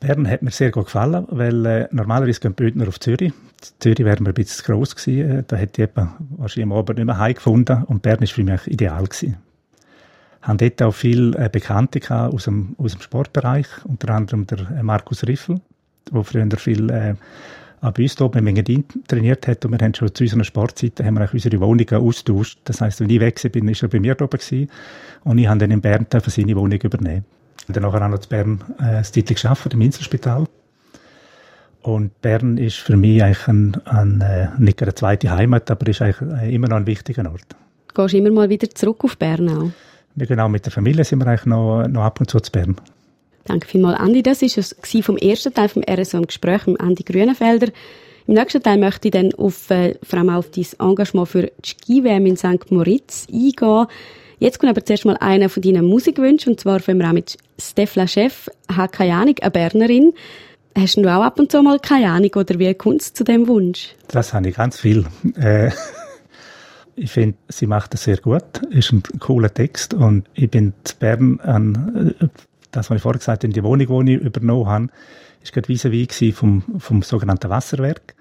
Bern 0.00 0.28
hat 0.28 0.42
mir 0.42 0.50
sehr 0.50 0.70
gut 0.70 0.87
gefallen, 0.87 1.26
weil 1.30 1.64
äh, 1.64 1.88
normalerweise 1.90 2.40
gehen 2.40 2.54
die 2.56 2.62
Bündner 2.64 2.88
auf 2.88 3.00
Zürich. 3.00 3.32
Zürich 3.80 4.04
wäre 4.04 4.23
mir 4.23 4.30
ein 4.30 4.35
bisschen 4.35 4.64
zu 4.64 4.73
gross 4.73 4.94
gewesen. 4.94 5.38
Äh, 5.38 5.42
da 5.46 5.56
hätte 5.56 5.82
ich 5.82 5.88
eben 5.88 6.11
wahrscheinlich 6.37 6.70
am 6.70 6.78
Abend 6.78 6.99
nicht 6.99 7.06
mehr 7.06 7.18
heimgefunden. 7.18 7.85
Und 7.85 8.02
Bern 8.02 8.20
war 8.20 8.26
für 8.26 8.44
mich 8.44 8.66
ideal 8.66 9.04
gewesen. 9.04 9.37
Haben 10.47 10.59
dort 10.59 10.81
auch 10.81 10.93
viele 10.93 11.37
äh, 11.37 11.49
Bekannte 11.50 12.00
aus 12.09 12.45
dem, 12.45 12.76
aus 12.79 12.93
dem 12.93 13.00
Sportbereich, 13.00 13.67
unter 13.85 14.15
anderem 14.15 14.47
der 14.47 14.59
äh, 14.71 14.83
Markus 14.83 15.26
Riffel, 15.26 15.61
der 16.12 16.23
früher 16.23 16.49
viel 16.57 16.88
äh, 16.91 17.15
auch 17.81 17.91
bei 17.93 18.05
uns 18.05 18.17
hier 18.17 18.29
beim 18.29 18.47
Engadin 18.47 18.85
trainiert 19.09 19.47
hat 19.49 19.65
und 19.65 19.73
wir 19.73 19.79
haben 19.85 19.93
schon 19.93 20.15
zu 20.15 20.25
unserer 20.25 20.45
Sportzeiten 20.45 21.05
haben 21.05 21.19
wir 21.19 21.29
unsere 21.33 21.61
Wohnungen 21.61 21.95
austauscht. 21.95 22.61
Das 22.65 22.81
heisst, 22.81 23.00
wenn 23.00 23.11
ich 23.11 23.21
weg 23.21 23.41
bin, 23.53 23.69
ist 23.69 23.83
er 23.83 23.88
bei 23.88 24.00
mir 24.00 24.12
oben 24.21 24.38
gewesen 24.38 24.71
und 25.25 25.38
ich 25.38 25.49
habe 25.49 25.59
dann 25.59 25.73
in 25.73 25.81
Bern 25.81 26.07
seine 26.11 26.57
Wohnung 26.57 26.81
übernehmen. 26.81 27.25
Und 27.67 27.76
dann 27.76 27.83
nachher 27.83 28.03
auch 28.03 28.09
noch 28.09 28.23
in 28.23 28.29
Bern 28.29 28.65
äh, 28.79 28.99
das 28.99 29.11
Titel 29.11 29.35
geschafft 29.35 29.75
im 29.75 29.81
Inselspital. 29.81 30.47
Und 31.83 32.21
Bern 32.23 32.57
ist 32.57 32.76
für 32.76 32.97
mich 32.97 33.23
eigentlich 33.23 33.49
ein, 33.49 33.81
ein, 33.85 34.21
äh, 34.21 34.49
nicht 34.59 34.81
eine 34.81 34.95
zweite 34.95 35.31
Heimat, 35.31 35.71
aber 35.71 35.88
ist 35.88 36.03
eigentlich 36.03 36.53
immer 36.53 36.69
noch 36.69 36.76
ein 36.76 36.87
wichtiger 36.87 37.29
Ort. 37.31 37.57
Gehst 37.95 38.15
du 38.15 38.19
immer 38.19 38.31
mal 38.31 38.49
wieder 38.49 38.71
zurück 38.71 39.05
auf 39.05 39.17
Bern 39.17 39.49
auch? 39.49 39.71
Genau, 40.16 40.49
mit 40.49 40.64
der 40.64 40.73
Familie 40.73 41.04
sind 41.04 41.18
wir 41.18 41.26
eigentlich 41.26 41.46
noch, 41.46 41.87
noch 41.88 42.02
ab 42.02 42.20
und 42.20 42.30
zu 42.30 42.40
zu 42.40 42.50
Bern. 42.50 42.76
Danke 43.44 43.68
vielmals, 43.68 44.00
Andi. 44.00 44.23
Das 44.23 44.42
war 44.42 44.49
es 44.49 45.04
vom 45.04 45.16
ersten 45.18 45.54
Teil 45.54 45.68
vom 45.68 45.82
RSO 45.88 46.18
im 46.18 46.26
Gespräch 46.26 46.66
mit 46.66 46.80
Andi 46.80 47.02
Grünenfelder. 47.04 47.68
Im 48.26 48.35
nächsten 48.35 48.62
Teil 48.62 48.78
möchte 48.78 49.08
ich 49.08 49.12
dann 49.12 49.32
auf, 49.35 49.70
äh, 49.70 49.94
vor 50.02 50.18
allem 50.18 50.30
auf 50.30 50.50
dein 50.50 50.66
Engagement 50.80 51.28
für 51.28 51.42
die 51.42 51.68
Ski-WM 51.68 52.26
in 52.26 52.37
St. 52.37 52.70
Moritz 52.70 53.26
eingehen. 53.32 53.87
Jetzt 54.38 54.58
kommt 54.58 54.70
aber 54.70 54.85
zuerst 54.85 55.04
mal 55.04 55.16
einer 55.18 55.49
von 55.49 55.62
deinen 55.62 55.87
Musikwünschen, 55.87 56.52
und 56.52 56.61
zwar 56.61 56.80
fangen 56.80 56.99
wir 56.99 57.08
auch 57.08 57.12
mit 57.12 57.38
Stefla 57.58 58.06
Chef, 58.06 58.50
hat 58.70 58.92
keine 58.92 59.14
Ahnung, 59.14 59.37
eine 59.40 59.50
Bernerin. 59.50 60.12
Hast 60.76 60.96
du 60.96 61.06
auch 61.06 61.23
ab 61.23 61.38
und 61.38 61.50
zu 61.50 61.62
mal 61.62 61.78
keine 61.78 62.11
Ahnung, 62.11 62.30
oder 62.35 62.58
wie 62.58 62.75
kommst 62.75 63.11
du 63.11 63.14
zu 63.18 63.25
dem 63.25 63.49
Wunsch? 63.49 63.94
Das 64.08 64.35
habe 64.35 64.49
ich 64.49 64.56
ganz 64.56 64.78
viel. 64.78 65.06
Äh, 65.37 65.70
ich 66.97 67.11
finde, 67.11 67.37
sie 67.49 67.67
macht 67.67 67.93
das 67.93 68.05
sehr 68.05 68.17
gut, 68.17 68.62
ist 68.71 68.93
ein 68.93 69.03
cooler 69.21 69.53
Text 69.53 69.95
und 69.95 70.26
ich 70.35 70.50
bin 70.50 70.73
zu 70.83 70.97
Bern 70.97 71.38
an 71.41 72.15
äh, 72.21 72.26
das, 72.73 72.91
was 72.91 72.97
ich 72.97 73.03
vorher 73.03 73.19
gesagt 73.19 73.45
habe, 73.45 73.53
die 73.53 73.62
Wohnung, 73.62 74.07
die 74.07 74.15
ich 74.15 74.21
übernommen 74.21 74.67
habe, 74.67 74.88
ist 75.43 75.53
gerade 75.53 75.69
vis-à-vis 75.69 76.35
vom, 76.35 76.62
vom 76.79 77.03
sogenannten 77.03 77.49
Wasserwerk. 77.49 78.15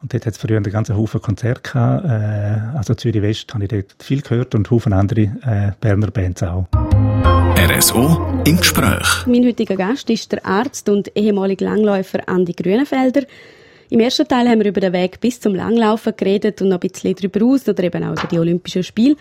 Und 0.00 0.14
dort 0.14 0.24
hat 0.24 0.32
es 0.32 0.38
früher 0.38 0.56
einen 0.56 0.72
ganzen 0.72 0.96
Haufen 0.96 1.20
Konzerte 1.20 1.60
gehabt. 1.60 2.04
Äh, 2.06 2.76
also 2.78 2.94
Zürich 2.94 3.20
West 3.20 3.52
habe 3.52 3.64
ich 3.64 3.70
dort 3.70 3.96
viel 3.98 4.22
gehört 4.22 4.54
und 4.54 4.70
Haufen 4.70 4.94
andere 4.94 5.20
äh, 5.20 5.72
Berner 5.80 6.10
Bands 6.10 6.42
auch. 6.42 6.66
RSO 7.56 8.42
im 8.46 8.56
Gespräch. 8.56 9.26
Mein 9.26 9.44
heutiger 9.44 9.76
Gast 9.76 10.08
ist 10.08 10.32
der 10.32 10.46
Arzt 10.46 10.88
und 10.88 11.14
ehemalige 11.14 11.64
Langläufer 11.66 12.26
Andi 12.26 12.54
Grünenfelder. 12.54 13.24
Im 13.90 13.98
ersten 13.98 14.26
Teil 14.26 14.48
haben 14.48 14.60
wir 14.60 14.68
über 14.68 14.80
den 14.80 14.92
Weg 14.92 15.20
bis 15.20 15.40
zum 15.40 15.54
Langlaufen 15.54 16.14
geredet 16.16 16.62
und 16.62 16.68
noch 16.68 16.80
ein 16.80 16.88
bisschen 16.88 17.14
darüber 17.14 17.44
aus 17.46 17.68
oder 17.68 17.82
eben 17.82 18.04
auch 18.04 18.12
über 18.12 18.28
die 18.30 18.38
Olympischen 18.38 18.84
Spiele. 18.84 19.16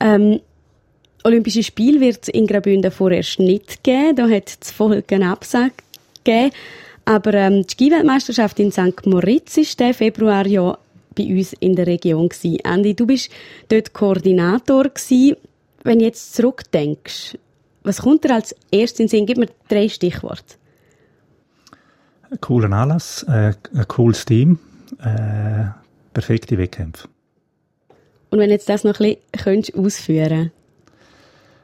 Ähm, 0.00 0.40
Olympische 1.24 1.62
Spiele 1.62 2.00
wird 2.00 2.20
es 2.22 2.28
in 2.28 2.46
Graubünden 2.46 2.90
vorerst 2.90 3.38
nicht 3.38 3.84
geben. 3.84 4.16
Da 4.16 4.28
hat 4.28 4.58
es 4.60 4.70
Folgen 4.70 5.22
Absage 5.22 5.72
gegeben. 6.24 6.52
Aber 7.04 7.34
ähm, 7.34 7.66
die 7.66 7.72
Skiweltmeisterschaft 7.72 8.58
in 8.60 8.72
St. 8.72 9.04
Moritz 9.04 9.56
ist 9.56 9.78
der 9.78 9.92
Februar 9.92 10.46
ja 10.46 10.78
bei 11.14 11.24
uns 11.24 11.52
in 11.60 11.76
der 11.76 11.86
Region 11.86 12.28
gewesen. 12.28 12.64
Andi, 12.64 12.94
du 12.94 13.06
bist 13.06 13.30
dort 13.68 13.92
Koordinator 13.92 14.84
gewesen. 14.84 15.36
Wenn 15.82 15.98
du 15.98 16.04
jetzt 16.06 16.34
zurückdenkst, 16.34 17.36
was 17.82 18.02
kommt 18.02 18.24
dir 18.24 18.34
als 18.34 18.54
erstes 18.70 19.00
in 19.00 19.06
den 19.06 19.10
Sinn? 19.10 19.26
Gib 19.26 19.38
mir 19.38 19.48
drei 19.68 19.88
Stichworte. 19.88 20.54
Cooler 22.40 22.72
Anlass, 22.72 23.22
äh, 23.24 23.52
ein 23.74 23.88
cooles 23.88 24.24
Team, 24.24 24.58
äh, 25.00 25.66
perfekte 26.12 26.58
Wettkämpfe. 26.58 27.08
Und 28.30 28.38
wenn 28.38 28.50
jetzt 28.50 28.68
das 28.68 28.84
noch 28.84 29.00
ein 29.00 29.16
bisschen 29.32 29.84
ausführen? 29.84 30.50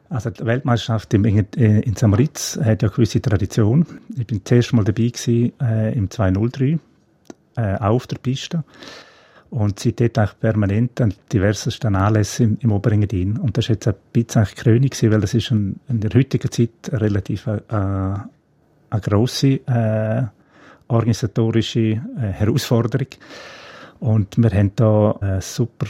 Also 0.09 0.29
die 0.29 0.45
Weltmeisterschaft 0.45 1.14
in, 1.14 1.25
in 1.25 1.97
Samaritz 1.97 2.59
hat 2.62 2.83
ja 2.83 2.88
eine 2.88 2.95
gewisse 2.95 3.23
Tradition. 3.23 3.87
Ich 4.14 4.26
bin 4.26 4.43
zuerst 4.45 4.75
mal 4.75 4.85
dabei 4.85 5.09
gewesen, 5.09 5.52
äh, 5.61 5.95
im 5.95 6.11
203, 6.11 6.79
äh, 7.57 7.75
auch 7.76 7.81
auf 7.81 8.07
der 8.07 8.19
Piste. 8.19 8.62
Und 9.49 9.81
seitdem 9.81 10.11
eigentlich 10.17 10.41
permanent 10.41 11.00
an 11.00 11.14
diversesten 11.33 11.97
Anlässen 11.97 12.45
im, 12.45 12.59
im 12.61 12.73
Oberengadin. 12.73 13.38
Und 13.38 13.57
das 13.57 13.69
war 13.69 13.75
jetzt 13.75 13.88
ein 13.88 13.95
bisschen 14.12 14.43
eigentlich 14.43 14.57
Krönung 14.57 14.88
gewesen, 14.91 15.12
weil 15.12 15.21
das 15.21 15.35
ist 15.35 15.50
ein, 15.50 15.81
in 15.88 16.00
der 16.00 16.11
heutigen 16.12 16.50
Zeit 16.50 16.71
relativ 16.93 17.47
äh, 17.47 17.61
eine 17.69 19.00
grosse 19.00 19.61
äh, 19.67 20.25
organisatorische 20.93 21.81
äh, 21.81 22.01
Herausforderung. 22.21 23.09
Und 24.01 24.37
wir 24.37 24.51
haben 24.51 24.73
da 24.77 25.13
eine 25.21 25.41
super 25.41 25.87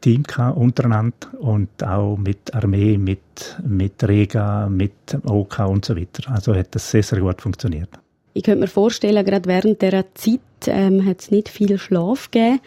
Team 0.00 0.22
gehabt, 0.22 0.56
untereinander 0.56 1.28
und 1.38 1.82
auch 1.82 2.16
mit 2.16 2.54
Armee, 2.54 2.96
mit, 2.98 3.20
mit 3.66 4.02
Rega, 4.02 4.68
mit 4.68 4.92
OK 5.24 5.60
und 5.60 5.84
so 5.84 5.96
weiter. 5.96 6.30
Also 6.30 6.54
hat 6.54 6.74
das 6.74 6.90
sehr, 6.90 7.02
sehr 7.02 7.20
gut 7.20 7.42
funktioniert. 7.42 7.90
Ich 8.32 8.42
könnte 8.42 8.60
mir 8.60 8.66
vorstellen, 8.66 9.24
gerade 9.24 9.48
während 9.48 9.82
dieser 9.82 10.04
Zeit 10.14 10.40
ähm, 10.66 11.06
hat 11.06 11.20
es 11.20 11.30
nicht 11.30 11.48
viel 11.48 11.78
Schlaf 11.78 12.30
gegeben. 12.30 12.60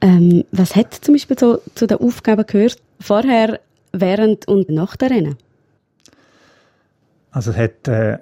Ähm, 0.00 0.44
was 0.52 0.76
hat 0.76 0.94
zum 0.94 1.14
Beispiel 1.14 1.38
so, 1.38 1.60
zu 1.74 1.86
den 1.86 1.98
Aufgaben 1.98 2.46
gehört, 2.46 2.78
vorher, 3.00 3.60
während 3.92 4.46
und 4.46 4.68
nach 4.68 4.96
der 4.96 5.10
Rennen? 5.10 5.36
Also 7.30 7.50
es 7.50 7.56
hat 7.56 7.88
äh, 7.88 8.18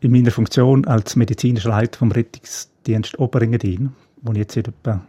in 0.00 0.12
meiner 0.12 0.30
Funktion 0.30 0.84
als 0.86 1.16
medizinischer 1.16 1.70
Leiter 1.70 1.98
vom 1.98 2.12
Rettungsdienst 2.12 3.18
Oberengadin, 3.18 3.92
wo 4.22 4.32
ich 4.32 4.38
jetzt 4.38 4.54
seit 4.54 4.68
etwa 4.68 5.00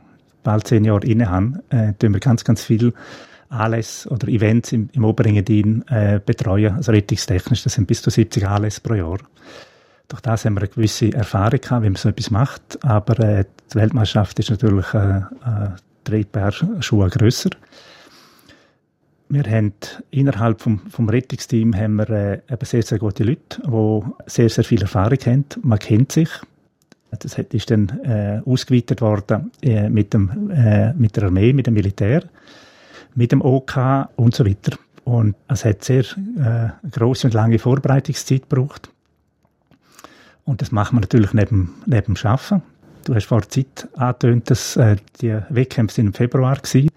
bald 0.44 0.68
zehn 0.68 0.86
Jahre 0.86 1.06
inne 1.06 1.30
habe, 1.30 1.64
äh, 1.70 1.94
tun 1.94 2.14
wir 2.14 2.20
ganz, 2.20 2.44
ganz 2.44 2.64
viel 2.64 2.94
Anlässe 3.50 4.10
oder 4.10 4.28
Events 4.28 4.72
im, 4.72 4.90
im 4.94 5.04
Oberengadin 5.04 5.88
äh, 5.88 6.20
betreuen, 6.24 6.76
also 6.76 6.92
rettungstechnisch. 6.92 7.64
Das 7.64 7.74
sind 7.74 7.88
bis 7.88 8.02
zu 8.02 8.10
70 8.10 8.48
Anlässe 8.48 8.82
pro 8.82 8.94
Jahr. 8.94 9.20
Durch 10.08 10.22
das 10.22 10.46
haben 10.46 10.56
wir 10.56 10.62
eine 10.62 10.70
gewisse 10.70 11.14
Erfahrung 11.14 11.62
gehabt, 11.62 11.84
wie 11.84 11.90
man 11.90 11.96
so 11.96 12.10
etwas 12.10 12.32
macht. 12.32 12.84
Aber 12.84 13.20
äh, 13.20 13.46
die 13.72 13.76
Weltmeisterschaft 13.76 14.40
ist 14.40 14.50
natürlich 14.50 14.92
äh, 14.94 15.18
äh, 15.18 15.22
drei 16.04 16.24
Paar 16.24 16.52
Schuhe 16.80 17.10
grösser. 17.10 17.52
Wir 19.32 19.44
haben 19.44 19.74
innerhalb 20.10 20.60
vom, 20.60 20.80
vom 20.90 21.08
Rettungsteam 21.08 21.76
haben 21.76 21.98
wir 21.98 22.10
äh, 22.10 22.42
eben 22.50 22.66
sehr, 22.66 22.82
sehr 22.82 22.98
gute 22.98 23.24
Leute, 23.24 23.62
die 23.64 24.02
sehr, 24.26 24.50
sehr 24.50 24.64
viel 24.64 24.82
Erfahrung 24.82 25.20
haben. 25.24 25.46
Man 25.62 25.78
kennt 25.78 26.12
sich. 26.12 26.30
Das 27.12 27.38
ist 27.38 27.70
dann 27.70 27.90
äh, 28.04 28.42
ausgeweitet 28.44 29.02
worden 29.02 29.52
äh, 29.62 29.88
mit, 29.88 30.16
dem, 30.16 30.50
äh, 30.50 30.94
mit 30.94 31.16
der 31.16 31.26
Armee, 31.26 31.54
mit 31.54 31.68
dem 31.68 31.76
Militär, 31.76 32.24
mit 33.14 33.32
dem 33.32 33.42
OK 33.42 34.08
und 34.16 34.34
so 34.34 34.48
weiter. 34.48 34.78
Und 35.04 35.36
es 35.48 35.64
hat 35.64 35.84
sehr 35.84 36.04
äh, 36.04 36.90
große 36.90 37.28
und 37.28 37.34
lange 37.34 37.60
Vorbereitungszeit 37.60 38.50
gebraucht. 38.50 38.90
Und 40.44 40.62
das 40.64 40.72
machen 40.72 40.98
wir 40.98 41.02
natürlich 41.02 41.34
neben, 41.34 41.76
neben 41.86 42.16
dem 42.16 42.26
Arbeiten. 42.26 42.64
Du 43.06 43.14
hast 43.14 43.26
vor 43.26 43.42
der 43.42 43.50
Zeit 43.50 43.88
angetönt, 43.96 44.50
dass 44.50 44.76
äh, 44.76 44.96
die 45.22 45.38
Wettkämpfe 45.50 46.02
im 46.02 46.14
Februar 46.14 46.58
waren. 46.58 46.90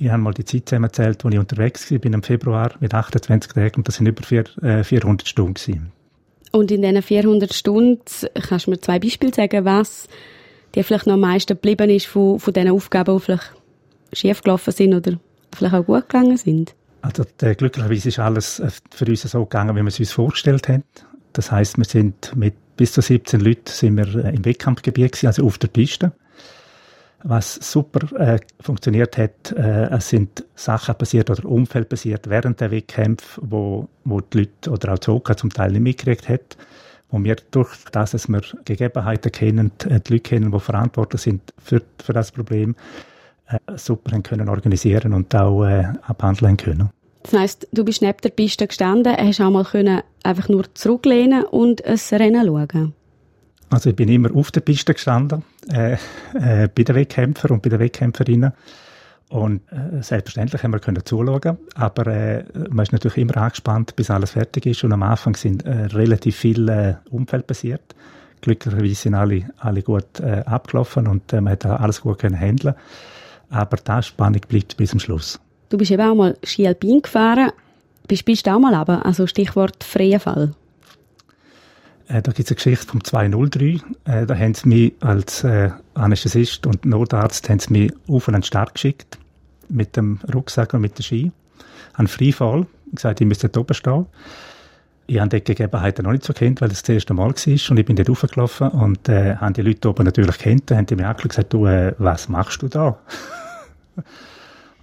Ich 0.00 0.08
habe 0.08 0.22
mal 0.22 0.32
die 0.32 0.46
Zeit 0.46 0.66
zusammengezählt, 0.66 1.22
als 1.22 1.34
ich 1.34 1.38
unterwegs 1.38 1.90
war, 1.90 1.98
bin 1.98 2.14
im 2.14 2.22
Februar 2.22 2.72
mit 2.80 2.94
28 2.94 3.52
Tagen 3.52 3.76
und 3.76 3.86
das 3.86 3.96
sind 3.96 4.06
über 4.06 4.22
vier, 4.22 4.44
äh, 4.62 4.82
400 4.82 5.28
Stunden. 5.28 5.54
Gewesen. 5.54 5.92
Und 6.52 6.70
in 6.70 6.80
diesen 6.80 7.02
400 7.02 7.52
Stunden 7.52 8.00
kannst 8.32 8.66
du 8.66 8.70
mir 8.70 8.80
zwei 8.80 8.98
Beispiele 8.98 9.34
sagen, 9.34 9.66
was 9.66 10.08
dir 10.74 10.84
vielleicht 10.84 11.06
noch 11.06 11.14
am 11.14 11.20
meisten 11.20 11.52
geblieben 11.52 11.90
ist 11.90 12.06
von, 12.06 12.40
von 12.40 12.54
diesen 12.54 12.70
Aufgaben, 12.70 13.14
die 13.14 13.22
vielleicht 13.22 13.52
schief 14.14 14.40
gelaufen 14.40 14.72
sind 14.72 14.94
oder 14.94 15.20
vielleicht 15.54 15.74
auch 15.74 15.84
gut 15.84 16.08
gegangen 16.08 16.38
sind? 16.38 16.74
Also 17.02 17.24
der, 17.38 17.54
glücklicherweise 17.54 18.08
ist 18.08 18.18
alles 18.18 18.58
äh, 18.58 18.70
für 18.90 19.04
uns 19.04 19.20
so 19.20 19.44
gegangen, 19.44 19.76
wie 19.76 19.82
wir 19.82 19.88
es 19.88 20.00
uns 20.00 20.12
vorgestellt 20.12 20.66
haben. 20.68 20.84
Das 21.34 21.52
heißt, 21.52 21.76
wir 21.76 21.84
sind 21.84 22.34
mit 22.34 22.54
bis 22.76 22.92
zu 22.92 23.02
17 23.02 23.38
Leuten 23.38 23.66
sind 23.66 23.98
wir 23.98 24.24
äh, 24.24 24.34
im 24.34 24.46
Wettkampfgebiet 24.46 25.12
gewesen, 25.12 25.26
also 25.26 25.44
auf 25.44 25.58
der 25.58 25.68
Piste. 25.68 26.12
Was 27.22 27.54
super 27.56 28.18
äh, 28.18 28.38
funktioniert 28.60 29.18
hat, 29.18 29.52
äh, 29.52 29.90
es 29.90 30.08
sind 30.08 30.44
Sachen 30.54 30.94
passiert 30.94 31.28
oder 31.28 31.44
Umfeld 31.44 31.88
passiert 31.88 32.30
während 32.30 32.60
der 32.60 32.70
Wettkämpfe, 32.70 33.40
wo, 33.44 33.88
wo 34.04 34.20
die 34.20 34.38
Leute 34.38 34.70
oder 34.70 34.94
auch 34.94 34.98
die 34.98 35.04
Zoka 35.04 35.36
zum 35.36 35.50
Teil 35.50 35.72
nicht 35.72 35.82
mitgekriegt 35.82 36.28
hat, 36.28 36.56
wo 37.10 37.22
wir 37.22 37.36
durch 37.50 37.70
das, 37.92 38.12
dass 38.12 38.28
wir 38.28 38.40
Gegebenheiten 38.64 39.30
kennen, 39.32 39.72
äh, 39.84 40.00
die 40.00 40.14
Leute 40.14 40.20
kennen, 40.20 40.50
die 40.50 40.60
verantwortlich 40.60 41.20
sind 41.20 41.52
für, 41.62 41.82
für 42.02 42.14
das 42.14 42.32
Problem, 42.32 42.74
äh, 43.48 43.58
super 43.76 44.18
können 44.22 44.48
organisieren 44.48 45.12
und 45.12 45.34
auch 45.34 45.64
äh, 45.66 45.84
abhandeln 46.02 46.56
können. 46.56 46.90
Das 47.22 47.34
heisst, 47.34 47.68
du 47.70 47.84
bist 47.84 48.00
neben 48.00 48.18
der 48.22 48.30
Piste 48.30 48.66
gestanden, 48.66 49.14
hast 49.14 49.42
auch 49.42 49.50
mal 49.50 49.64
können 49.64 50.00
einfach 50.22 50.48
nur 50.48 50.74
zurücklehnen 50.74 51.44
und 51.44 51.84
ein 51.84 51.98
Rennen 52.12 52.46
schauen. 52.46 52.94
Also 53.70 53.90
ich 53.90 53.96
bin 53.96 54.08
immer 54.08 54.34
auf 54.34 54.50
der 54.50 54.60
Piste 54.60 54.94
gestanden, 54.94 55.44
äh, 55.72 55.92
äh, 56.34 56.68
bei 56.68 56.82
den 56.82 56.96
Wettkämpfern 56.96 57.52
und 57.52 57.62
bei 57.62 57.70
den 57.70 57.78
Wettkämpferinnen. 57.78 58.52
Und 59.28 59.60
äh, 59.70 60.02
selbstverständlich 60.02 60.64
haben 60.64 60.72
wir 60.72 60.80
können 60.80 61.04
zuschauen, 61.04 61.56
aber 61.76 62.06
äh, 62.08 62.44
man 62.68 62.82
ist 62.82 62.92
natürlich 62.92 63.18
immer 63.18 63.36
angespannt, 63.36 63.94
bis 63.94 64.10
alles 64.10 64.32
fertig 64.32 64.66
ist. 64.66 64.82
Und 64.82 64.92
am 64.92 65.04
Anfang 65.04 65.36
sind 65.36 65.64
äh, 65.64 65.86
relativ 65.86 66.34
viele 66.34 67.00
äh, 67.06 67.14
Umfeld 67.14 67.46
passiert. 67.46 67.94
Glücklicherweise 68.40 68.94
sind 68.96 69.14
alle, 69.14 69.48
alle 69.58 69.82
gut 69.82 70.18
äh, 70.18 70.42
abgelaufen 70.46 71.06
und 71.06 71.32
äh, 71.32 71.40
man 71.40 71.52
hat 71.52 71.64
alles 71.64 72.00
gut 72.00 72.18
können 72.18 72.38
handeln. 72.38 72.74
Aber 73.50 73.76
die 73.76 74.02
Spannung 74.02 74.40
bleibt 74.48 74.76
bis 74.76 74.90
zum 74.90 74.98
Schluss. 74.98 75.38
Du 75.68 75.78
bist 75.78 75.92
eben 75.92 76.02
auch 76.02 76.16
mal 76.16 76.36
Ski 76.42 76.66
Alpin 76.66 77.00
gefahren. 77.00 77.52
Bist, 78.08 78.24
bist 78.24 78.48
du 78.48 78.50
auch 78.50 78.58
mal 78.58 78.74
aber? 78.74 79.06
Also 79.06 79.28
Stichwort 79.28 79.84
freier 79.84 80.18
Fall. 80.18 80.54
Äh, 82.10 82.22
da 82.22 82.32
gibt 82.32 82.40
es 82.40 82.48
eine 82.48 82.56
Geschichte 82.56 82.86
vom 82.86 83.04
203. 83.04 83.80
Äh, 84.04 84.26
da 84.26 84.36
haben 84.36 84.54
sie 84.54 84.68
mich 84.68 84.92
als 85.00 85.44
äh, 85.44 85.70
Anästhesist 85.94 86.66
und 86.66 86.84
Notarzt 86.84 87.48
haben 87.48 87.60
sie 87.60 87.72
mich 87.72 87.92
auf 88.08 88.28
einen 88.28 88.42
Start 88.42 88.74
geschickt 88.74 89.18
mit 89.68 89.96
dem 89.96 90.18
Rucksack 90.34 90.74
und 90.74 90.80
mit 90.80 90.98
dem 90.98 91.02
Ski. 91.02 91.32
Ein 91.94 92.08
Freifall. 92.08 92.66
gesagt, 92.92 93.20
ich 93.20 93.26
müsste 93.26 93.48
dort 93.48 93.64
oben 93.64 93.74
stehen. 93.74 94.06
Ich 95.06 95.18
habe 95.18 95.28
die 95.28 95.42
Gegebenheiten 95.42 96.04
noch 96.04 96.12
nicht 96.12 96.24
so 96.24 96.32
kennt, 96.32 96.60
weil 96.60 96.68
das 96.68 96.82
das 96.82 96.94
erste 96.94 97.14
Mal 97.14 97.30
war 97.30 97.70
und 97.70 97.78
ich 97.78 97.86
bin 97.86 97.96
dort 97.96 98.08
raufgelaufen 98.08 98.68
und 98.68 99.08
äh, 99.08 99.36
haben 99.36 99.54
die 99.54 99.62
Leute 99.62 99.88
oben 99.88 100.04
natürlich 100.04 100.38
kennt, 100.38 100.70
haben 100.70 100.86
die 100.86 100.96
mir 100.96 101.08
angeschaut 101.08 101.24
und 101.24 101.30
gesagt, 101.30 101.52
du, 101.52 101.66
äh, 101.66 101.94
was 101.98 102.28
machst 102.28 102.62
du 102.62 102.68
da? 102.68 102.98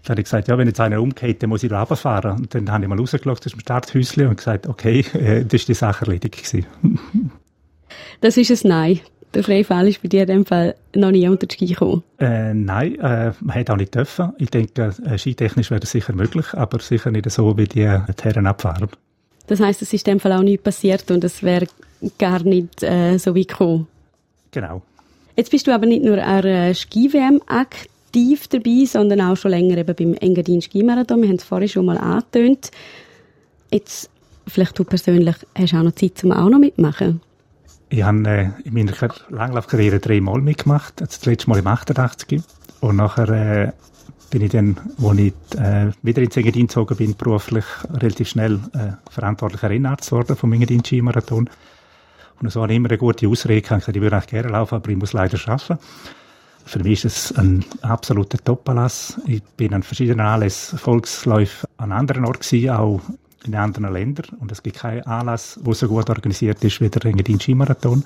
Dann 0.08 0.14
habe 0.14 0.22
ich 0.22 0.26
gesagt, 0.26 0.48
ja, 0.48 0.58
wenn 0.58 0.68
jetzt 0.68 0.80
einer 0.80 1.02
umgeht, 1.02 1.44
dann 1.44 1.50
muss 1.50 1.64
ich 1.64 1.70
da 1.70 1.82
runterfahren. 1.82 2.38
Und 2.38 2.56
dann 2.56 2.72
habe 2.72 2.86
ich 2.86 2.90
mal 2.90 2.98
rausgeschaut 2.98 3.46
aus 3.46 3.52
dem 3.52 3.60
Starthäuschen 3.60 4.28
und 4.28 4.38
gesagt, 4.38 4.66
okay, 4.66 5.02
äh, 5.14 5.44
das 5.44 5.62
ist 5.62 5.68
die 5.68 5.74
Sache 5.74 6.06
erledigt 6.06 6.38
gewesen. 6.38 6.66
das 8.22 8.38
ist 8.38 8.64
ein 8.64 8.70
Nein. 8.70 9.00
Der 9.34 9.44
Freifall 9.44 9.90
ist 9.90 10.02
bei 10.02 10.08
dir 10.08 10.22
in 10.22 10.28
dem 10.28 10.46
Fall 10.46 10.76
noch 10.96 11.12
nie 11.12 11.28
unter 11.28 11.46
die 11.46 11.56
Ski 11.56 11.66
gekommen? 11.66 12.04
Äh, 12.20 12.54
nein, 12.54 12.96
äh, 12.96 13.34
man 13.42 13.54
hätte 13.54 13.74
auch 13.74 13.78
nicht 13.78 13.94
dürfen. 13.94 14.32
Ich 14.38 14.50
denke, 14.50 14.96
äh, 15.04 15.18
skitechnisch 15.18 15.70
wäre 15.70 15.82
das 15.82 15.92
sicher 15.92 16.14
möglich, 16.14 16.54
aber 16.54 16.80
sicher 16.80 17.12
nicht 17.12 17.30
so, 17.30 17.58
wie 17.58 17.66
die, 17.66 17.82
äh, 17.82 18.00
die 18.18 18.24
Herren 18.24 18.48
abfahren. 18.48 18.88
Das 19.48 19.60
heisst, 19.60 19.82
es 19.82 19.92
ist 19.92 20.08
in 20.08 20.14
dem 20.14 20.20
Fall 20.22 20.32
auch 20.32 20.42
nicht 20.42 20.64
passiert 20.64 21.12
und 21.12 21.26
es 21.26 21.44
wäre 21.44 21.68
gar 22.18 22.42
nicht 22.44 22.82
äh, 22.82 23.18
so 23.18 23.36
weit 23.36 23.50
gekommen? 23.50 23.88
Genau. 24.52 24.82
Jetzt 25.36 25.52
bist 25.52 25.68
du 25.68 25.74
aber 25.74 25.86
nicht 25.86 26.06
nur 26.06 26.24
an 26.24 26.46
einer 26.46 26.74
Ski-WM 26.74 27.42
aktiv, 27.48 27.90
aktiv 28.18 28.48
dabei, 28.48 28.86
sondern 28.86 29.22
auch 29.22 29.38
schon 29.38 29.52
länger 29.52 29.78
eben 29.78 29.96
beim 29.96 30.14
Engadin 30.16 30.62
Skimarathon. 30.62 31.22
Wir 31.22 31.30
haben 31.30 31.36
es 31.36 31.44
vorhin 31.44 31.70
schon 31.70 31.86
mal 31.86 31.98
angetönt. 31.98 32.72
Jetzt, 33.72 34.10
vielleicht 34.48 34.78
du 34.78 34.84
persönlich, 34.84 35.36
hast 35.56 35.74
auch 35.74 35.84
noch 35.84 35.94
Zeit, 35.94 36.24
um 36.24 36.32
auch 36.32 36.50
noch 36.50 36.60
mitmachen? 36.60 37.22
Ich 37.90 38.04
habe 38.04 38.28
äh, 38.28 38.50
in 38.66 38.74
meiner 38.74 38.94
Langlaufkarriere 39.30 40.00
dreimal 40.00 40.42
mitgemacht. 40.42 40.96
Das 40.98 41.26
letzte 41.26 41.50
Mal 41.50 41.60
im 41.60 41.68
88. 41.68 42.42
Und 42.82 42.96
nachher 42.98 43.30
äh, 43.30 43.72
bin 44.30 44.42
ich 44.42 44.52
dann, 44.52 44.78
als 45.02 45.20
ich 45.20 45.34
äh, 45.58 45.92
wieder 46.02 46.22
ins 46.22 46.36
Engadin 46.36 46.68
gezogen 46.68 46.98
bin, 46.98 47.16
beruflich 47.16 47.66
relativ 47.94 48.30
schnell 48.30 48.60
äh, 48.74 48.94
verantwortlicher 49.10 49.70
Rennarzt 49.70 50.10
geworden 50.10 50.36
vom 50.36 50.52
Engadin 50.54 50.84
Skimarathon. 50.84 51.50
Und 52.42 52.52
so 52.52 52.62
habe 52.62 52.72
ich 52.72 52.78
immer 52.78 52.90
eine 52.90 52.98
gute 52.98 53.28
Ausrede. 53.28 53.60
Ich 53.60 53.88
würde 53.88 54.16
eigentlich 54.16 54.28
gerne 54.28 54.50
laufen, 54.50 54.76
aber 54.76 54.90
ich 54.90 54.98
muss 54.98 55.14
leider 55.14 55.40
arbeiten. 55.48 55.80
Für 56.68 56.84
mich 56.84 57.06
ist 57.06 57.32
es 57.32 57.38
ein 57.38 57.64
absoluter 57.82 58.38
Top-Anlass. 58.44 59.22
Ich 59.26 59.42
bin 59.42 59.74
an 59.74 59.84
verschiedenen 59.84 60.20
Anlässen, 60.20 60.78
Volksläufen 60.78 61.70
an 61.78 61.94
anderen 61.94 62.26
Orten 62.26 62.70
auch 62.70 63.00
in 63.46 63.56
anderen 63.56 63.94
Ländern. 63.94 64.38
Und 64.40 64.52
es 64.52 64.62
gibt 64.62 64.76
keinen 64.76 65.04
Anlass, 65.04 65.58
der 65.66 65.74
so 65.74 65.88
gut 65.88 66.10
organisiert 66.10 66.62
ist 66.66 66.82
wie 66.82 66.90
der 66.90 67.06
Engadin 67.06 67.40
Skimarathon. 67.40 68.04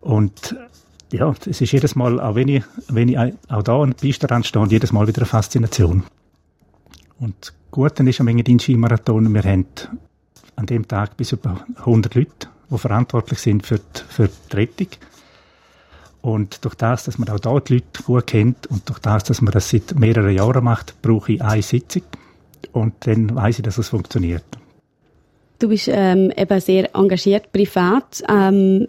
Und 0.00 0.56
ja, 1.12 1.34
es 1.46 1.60
ist 1.60 1.72
jedes 1.72 1.94
Mal, 1.94 2.20
auch 2.20 2.34
wenn 2.36 2.48
ich, 2.48 2.64
wenn 2.88 3.10
ich 3.10 3.18
auch 3.18 3.62
da 3.62 3.82
an 3.82 3.90
der 3.90 3.98
Piste 3.98 4.26
stehe, 4.44 4.66
jedes 4.68 4.92
Mal 4.92 5.06
wieder 5.06 5.20
eine 5.20 5.26
Faszination. 5.26 6.04
Und 7.18 7.34
das 7.38 7.52
Gute 7.70 8.02
ist 8.08 8.18
am 8.18 8.28
Engadin 8.28 8.60
Skimarathon, 8.60 9.32
wir 9.32 9.42
haben 9.42 9.66
an 10.56 10.64
dem 10.64 10.88
Tag 10.88 11.18
bis 11.18 11.32
über 11.32 11.66
100 11.76 12.14
Leute, 12.14 12.48
die 12.70 12.78
verantwortlich 12.78 13.40
sind 13.40 13.66
für 13.66 13.78
die, 13.78 14.00
für 14.08 14.30
die 14.50 14.56
Rettung. 14.56 14.88
Und 16.22 16.64
durch 16.64 16.76
das, 16.76 17.04
dass 17.04 17.18
man 17.18 17.28
auch 17.28 17.40
dort 17.40 17.68
die 17.68 17.74
Leute 17.74 18.02
gut 18.04 18.28
kennt 18.28 18.68
und 18.68 18.88
durch 18.88 19.00
das, 19.00 19.24
dass 19.24 19.42
man 19.42 19.52
das 19.52 19.68
seit 19.68 19.98
mehreren 19.98 20.34
Jahren 20.34 20.64
macht, 20.64 20.94
brauche 21.02 21.32
ich 21.32 21.42
eine 21.42 21.62
Sitzung 21.62 22.02
und 22.72 22.94
dann 23.00 23.34
weiß 23.34 23.58
ich, 23.58 23.64
dass 23.64 23.76
es 23.76 23.88
funktioniert. 23.88 24.44
Du 25.58 25.68
bist 25.68 25.88
ähm, 25.88 26.32
eben 26.36 26.60
sehr 26.60 26.94
engagiert 26.94 27.52
privat, 27.52 28.22
ähm, 28.28 28.86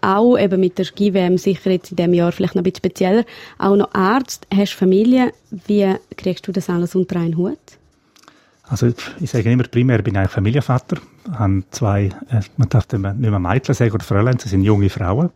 auch 0.00 0.36
eben 0.36 0.60
mit 0.60 0.78
der 0.78 0.84
Ski-WM 0.84 1.38
sicher 1.38 1.70
jetzt 1.70 1.90
in 1.90 1.96
diesem 1.96 2.14
Jahr 2.14 2.30
vielleicht 2.30 2.54
noch 2.54 2.60
ein 2.60 2.64
bisschen 2.64 2.78
spezieller. 2.78 3.24
Auch 3.58 3.74
noch 3.74 3.94
Arzt, 3.94 4.46
hast 4.54 4.74
Familie. 4.74 5.32
Wie 5.50 5.94
kriegst 6.16 6.46
du 6.46 6.52
das 6.52 6.68
alles 6.68 6.94
unter 6.94 7.18
einen 7.18 7.36
Hut? 7.36 7.58
Also 8.64 8.92
ich 9.20 9.30
sage 9.30 9.50
immer, 9.50 9.64
primär 9.64 10.02
bin 10.02 10.14
ich 10.14 10.20
ein 10.20 10.28
Familienvater, 10.28 10.96
habe 11.32 11.62
zwei, 11.70 12.06
äh, 12.30 12.40
man 12.56 12.68
darf 12.68 12.90
nicht 12.90 13.16
mehr 13.16 13.38
Mädchen 13.38 13.74
sagen 13.74 13.92
oder 13.92 14.04
Fräulein, 14.04 14.38
sie 14.38 14.48
sind 14.48 14.62
junge 14.62 14.90
Frauen. 14.90 15.30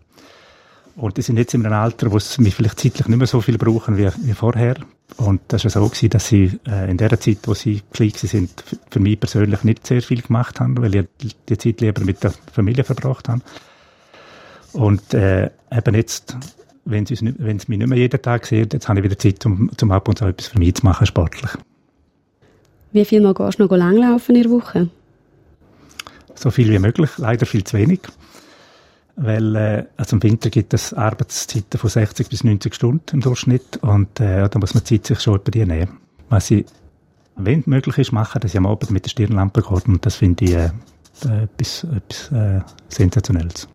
Und 0.99 1.17
die 1.17 1.23
sind 1.23 1.37
jetzt 1.37 1.55
in 1.55 1.65
einem 1.65 1.79
Alter, 1.79 2.11
wo 2.11 2.19
sie 2.19 2.43
mich 2.43 2.57
vielleicht 2.57 2.81
zeitlich 2.81 3.07
nicht 3.07 3.19
mehr 3.19 3.29
so 3.29 3.41
viel 3.41 3.57
brauchen 3.57 3.97
wie, 3.97 4.11
wie 4.17 4.33
vorher. 4.33 4.75
Und 5.17 5.41
das 5.47 5.63
war 5.63 5.71
so 5.71 5.87
gewesen, 5.87 6.11
dass 6.11 6.27
sie 6.27 6.59
äh, 6.67 6.91
in 6.91 6.97
der 6.97 7.21
Zeit, 7.21 7.39
wo 7.45 7.55
sie 7.55 7.83
klein 7.93 8.11
sind, 8.11 8.51
für 8.91 8.99
mich 8.99 9.21
persönlich 9.21 9.63
nicht 9.63 9.87
sehr 9.87 10.03
viel 10.03 10.23
gemacht 10.23 10.59
haben, 10.59 10.77
weil 10.83 10.97
ich 10.97 11.37
die 11.49 11.57
Zeit 11.57 11.81
lieber 11.81 12.03
mit 12.03 12.25
der 12.25 12.33
Familie 12.53 12.83
verbracht 12.83 13.29
habe. 13.29 13.43
Und 14.73 15.15
äh, 15.15 15.51
eben 15.71 15.95
jetzt, 15.95 16.37
wenn 16.85 17.07
sie, 17.07 17.17
wenn 17.39 17.61
sie 17.61 17.67
mich 17.69 17.79
nicht 17.79 17.89
mehr 17.89 17.99
jeden 17.99 18.21
Tag 18.21 18.45
sehen, 18.45 18.69
jetzt 18.73 18.89
habe 18.89 18.99
ich 18.99 19.05
wieder 19.05 19.19
Zeit, 19.19 19.47
um, 19.47 19.71
um 19.81 19.93
ab 19.93 20.09
und 20.09 20.19
zu 20.19 20.25
etwas 20.25 20.49
für 20.49 20.59
mich 20.59 20.75
zu 20.75 20.85
machen, 20.85 21.07
sportlich. 21.07 21.53
Wie 22.91 23.05
viel 23.05 23.21
Mal 23.21 23.35
gehst 23.35 23.61
du 23.61 23.63
noch 23.63 23.71
langlaufen 23.71 24.35
in 24.35 24.43
der 24.43 24.51
Woche? 24.51 24.89
So 26.35 26.51
viel 26.51 26.71
wie 26.71 26.79
möglich, 26.81 27.11
leider 27.19 27.47
viel 27.47 27.63
zu 27.63 27.77
wenig 27.77 28.01
weil 29.19 29.57
äh, 29.57 29.85
also 29.97 30.17
im 30.17 30.23
Winter 30.23 30.49
gibt 30.49 30.73
es 30.75 30.95
Arbeitszeiten 30.95 31.79
von 31.79 31.91
60 31.91 32.29
bis 32.29 32.45
90 32.45 32.75
Stunden 32.75 33.05
im 33.13 33.21
Durchschnitt 33.21 33.79
und 33.79 34.21
äh, 34.21 34.49
da 34.49 34.59
muss 34.59 34.75
man 34.75 34.85
Zeit 34.85 35.07
sich 35.07 35.21
schon 35.21 35.41
bei 35.45 35.51
dir 35.51 35.67
nehmen. 35.67 35.99
Was 36.29 36.51
ich, 36.51 36.65
wenn 37.37 37.63
möglich 37.67 37.99
ist, 37.99 38.13
mache, 38.13 38.39
dass 38.39 38.53
ich 38.53 38.59
am 38.59 38.67
Abend 38.67 38.91
mit 38.91 39.05
der 39.05 39.11
Stirnlampe 39.11 39.63
gehe 39.63 39.83
und 39.87 40.07
das 40.07 40.17
finde 40.17 40.45
ich 40.45 40.53
äh, 40.53 40.71
etwas, 41.43 41.85
etwas 41.85 42.33
äh, 42.33 42.61
Sensationelles. 42.89 43.69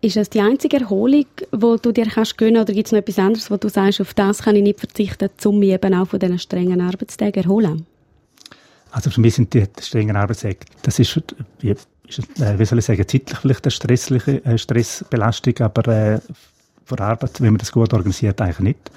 Ist 0.00 0.16
das 0.16 0.30
die 0.30 0.40
einzige 0.40 0.80
Erholung, 0.80 1.26
die 1.52 1.76
du 1.80 1.92
dir 1.92 2.06
kannst 2.06 2.36
gönnen 2.36 2.60
oder 2.60 2.72
gibt 2.72 2.86
es 2.86 2.92
noch 2.92 2.98
etwas 2.98 3.18
anderes, 3.18 3.50
wo 3.50 3.56
du 3.56 3.68
sagst, 3.68 4.00
auf 4.00 4.14
das 4.14 4.42
kann 4.42 4.56
ich 4.56 4.62
nicht 4.62 4.80
verzichten, 4.80 5.28
um 5.44 5.58
mich 5.58 5.70
eben 5.70 5.94
auch 5.94 6.08
von 6.08 6.18
diesen 6.18 6.38
strengen 6.38 6.80
Arbeitstagen 6.80 7.44
erholen? 7.44 7.86
Also 8.90 9.10
für 9.10 9.20
mich 9.20 9.34
sind 9.34 9.54
die 9.54 9.64
strengen 9.80 10.16
Arbeitstage, 10.16 10.58
das 10.82 10.98
ist, 10.98 11.22
wie, 11.60 11.70
ist, 11.70 11.86
äh, 12.08 12.58
wie 12.58 12.64
soll 12.64 12.78
ich 12.78 12.84
sagen, 12.84 13.06
zeitlich 13.06 13.38
vielleicht 13.38 13.64
eine 13.64 13.70
stressliche 13.70 14.44
äh, 14.44 14.58
Stressbelastung, 14.58 15.58
aber 15.60 15.88
äh, 15.88 16.20
vor 16.84 17.00
Arbeit, 17.00 17.40
wenn 17.40 17.52
man 17.52 17.58
das 17.58 17.72
gut 17.72 17.92
organisiert, 17.92 18.40
eigentlich 18.40 18.60
nicht. 18.60 18.90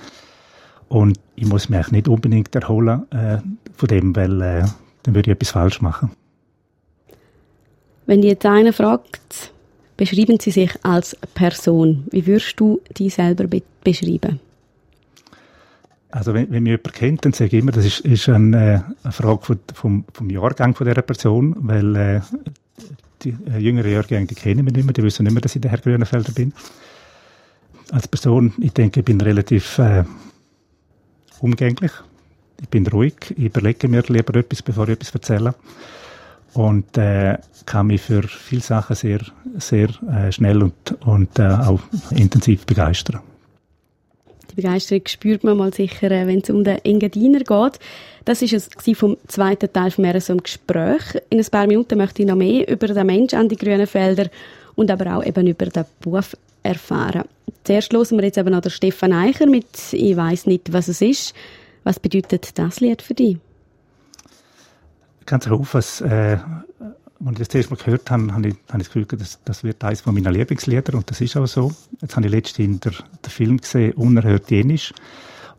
Und 0.88 1.20
ich 1.36 1.46
muss 1.48 1.70
mich 1.70 1.78
eigentlich 1.78 1.92
nicht 1.92 2.08
unbedingt 2.08 2.54
erholen 2.56 3.10
äh, 3.12 3.38
von 3.76 3.88
dem, 3.88 4.16
weil 4.16 4.42
äh, 4.42 4.66
dann 5.04 5.16
würde 5.16 5.32
ich 5.32 5.36
etwas 5.36 5.52
falsch 5.52 5.82
machen. 5.82 6.12
Wenn 8.06 8.22
jetzt 8.22 8.46
einer 8.46 8.74
fragt, 8.74 9.52
beschreiben 9.98 10.40
Sie 10.40 10.52
sich 10.52 10.72
als 10.84 11.18
Person, 11.34 12.06
wie 12.12 12.26
würdest 12.28 12.60
du 12.60 12.82
dich 12.98 13.16
selber 13.16 13.48
be 13.48 13.64
beschreiben? 13.84 14.40
Also 16.12 16.34
wenn, 16.34 16.50
wenn 16.50 16.64
mich 16.64 16.72
jemand 16.72 16.94
kennt, 16.94 17.26
dann 17.26 17.34
sage 17.34 17.58
ich 17.58 17.62
immer, 17.62 17.72
das 17.72 17.86
ist, 17.86 18.00
ist 18.00 18.30
eine, 18.30 18.96
eine 19.04 19.12
Frage 19.12 19.42
von, 19.42 19.60
vom, 19.74 20.06
vom 20.14 20.30
Jahrgang 20.30 20.74
von 20.74 20.88
dieser 20.88 21.02
Person, 21.02 21.56
weil 21.60 21.96
äh, 21.96 22.22
die 23.22 23.36
äh, 23.52 23.58
jüngeren 23.58 23.92
Jahrgänge, 23.92 24.28
die 24.28 24.36
kennen 24.36 24.66
mich 24.66 24.74
nicht 24.74 24.86
mehr, 24.86 24.94
die 24.94 25.04
wissen 25.04 25.24
nicht 25.24 25.34
mehr, 25.34 25.42
dass 25.42 25.56
ich 25.56 25.62
der 25.62 25.72
Herr 25.72 25.80
Grünenfelder 25.80 26.32
bin. 26.32 26.54
Als 27.92 28.08
Person, 28.08 28.54
ich 28.60 28.74
denke, 28.74 29.02
ich 29.02 29.06
bin 29.06 29.22
relativ 29.22 29.78
äh, 29.80 30.04
umgänglich. 31.40 31.92
Ich 32.62 32.70
bin 32.70 32.88
ruhig, 32.88 33.16
ich 33.32 33.46
überlege 33.46 33.88
mir 33.88 34.04
lieber 34.08 34.36
etwas, 34.36 34.62
bevor 34.62 34.86
ich 34.86 34.94
etwas 34.94 35.14
erzähle. 35.14 35.56
Und 36.54 36.98
äh, 36.98 37.38
kann 37.66 37.88
mich 37.88 38.02
für 38.02 38.24
viele 38.24 38.62
Sachen 38.62 38.96
sehr, 38.96 39.20
sehr 39.58 39.90
äh, 40.10 40.32
schnell 40.32 40.64
und, 40.64 40.96
und 41.02 41.38
äh, 41.38 41.44
auch 41.48 41.82
intensiv 42.12 42.66
begeistern. 42.66 43.20
Die 44.56 44.62
Begeisterung 44.62 45.02
spürt 45.08 45.44
man 45.44 45.58
mal 45.58 45.74
sicher, 45.74 46.10
äh, 46.12 46.28
wenn 46.28 46.40
es 46.40 46.50
um 46.50 46.64
den 46.64 46.78
Engadiner 46.86 47.40
geht. 47.40 47.80
Das 48.24 48.42
ist 48.42 48.54
es 48.54 48.70
vom 48.98 49.18
zweiten 49.28 49.72
Teil 49.72 49.92
von 49.92 50.04
mir 50.04 50.20
so 50.22 50.32
im 50.32 50.42
Gespräch. 50.42 51.22
In 51.30 51.40
ein 51.40 51.46
paar 51.46 51.68
Minuten 51.68 51.98
möchte 51.98 52.22
ich 52.22 52.28
noch 52.28 52.36
mehr 52.36 52.68
über 52.70 52.88
den 52.88 53.06
Mensch 53.06 53.34
an 53.34 53.50
die 53.50 53.58
grünen 53.58 53.86
Felder 53.86 54.30
und 54.76 54.90
aber 54.90 55.18
auch 55.18 55.26
eben 55.26 55.46
über 55.46 55.66
den 55.66 55.84
Beruf 56.00 56.38
erfahren. 56.64 57.24
Zuerst 57.66 57.92
hören 57.92 58.18
wir 58.18 58.24
jetzt 58.24 58.38
eben 58.38 58.52
noch 58.52 58.62
den 58.62 58.72
Stefan 58.72 59.12
Eicher 59.12 59.46
mit 59.46 59.66
«Ich 59.92 60.16
weiß 60.16 60.46
nicht, 60.46 60.72
was 60.72 60.88
es 60.88 61.02
ist». 61.02 61.34
Was 61.84 62.00
bedeutet 62.00 62.58
das 62.58 62.80
Lied 62.80 63.02
für 63.02 63.14
dich? 63.14 63.38
Ganz 65.26 65.48
auf, 65.48 65.74
was, 65.74 66.02
äh, 66.02 66.38
als 67.26 67.40
ich 67.40 67.48
das 67.48 67.56
erste 67.56 67.74
Mal 67.74 67.84
gehört 67.84 68.12
habe, 68.12 68.34
habe 68.34 68.48
ich, 68.50 68.56
habe 68.70 68.82
ich 68.82 68.88
das 68.88 68.94
Gefühl, 68.94 69.06
das, 69.06 69.40
das 69.44 69.64
wird 69.64 69.84
eines 69.84 70.06
meiner 70.06 70.32
Lieblingslieder 70.32 70.94
und 70.94 71.10
das 71.10 71.22
ist 71.22 71.36
auch 71.36 71.48
so. 71.48 71.72
Jetzt 72.02 72.16
habe 72.16 72.28
ich 72.28 72.32
letztens 72.32 72.80
den, 72.80 72.92
den 72.92 73.30
Film 73.30 73.58
gesehen, 73.58 73.94
«Unerhört 73.94 74.52
Jenisch» 74.52 74.94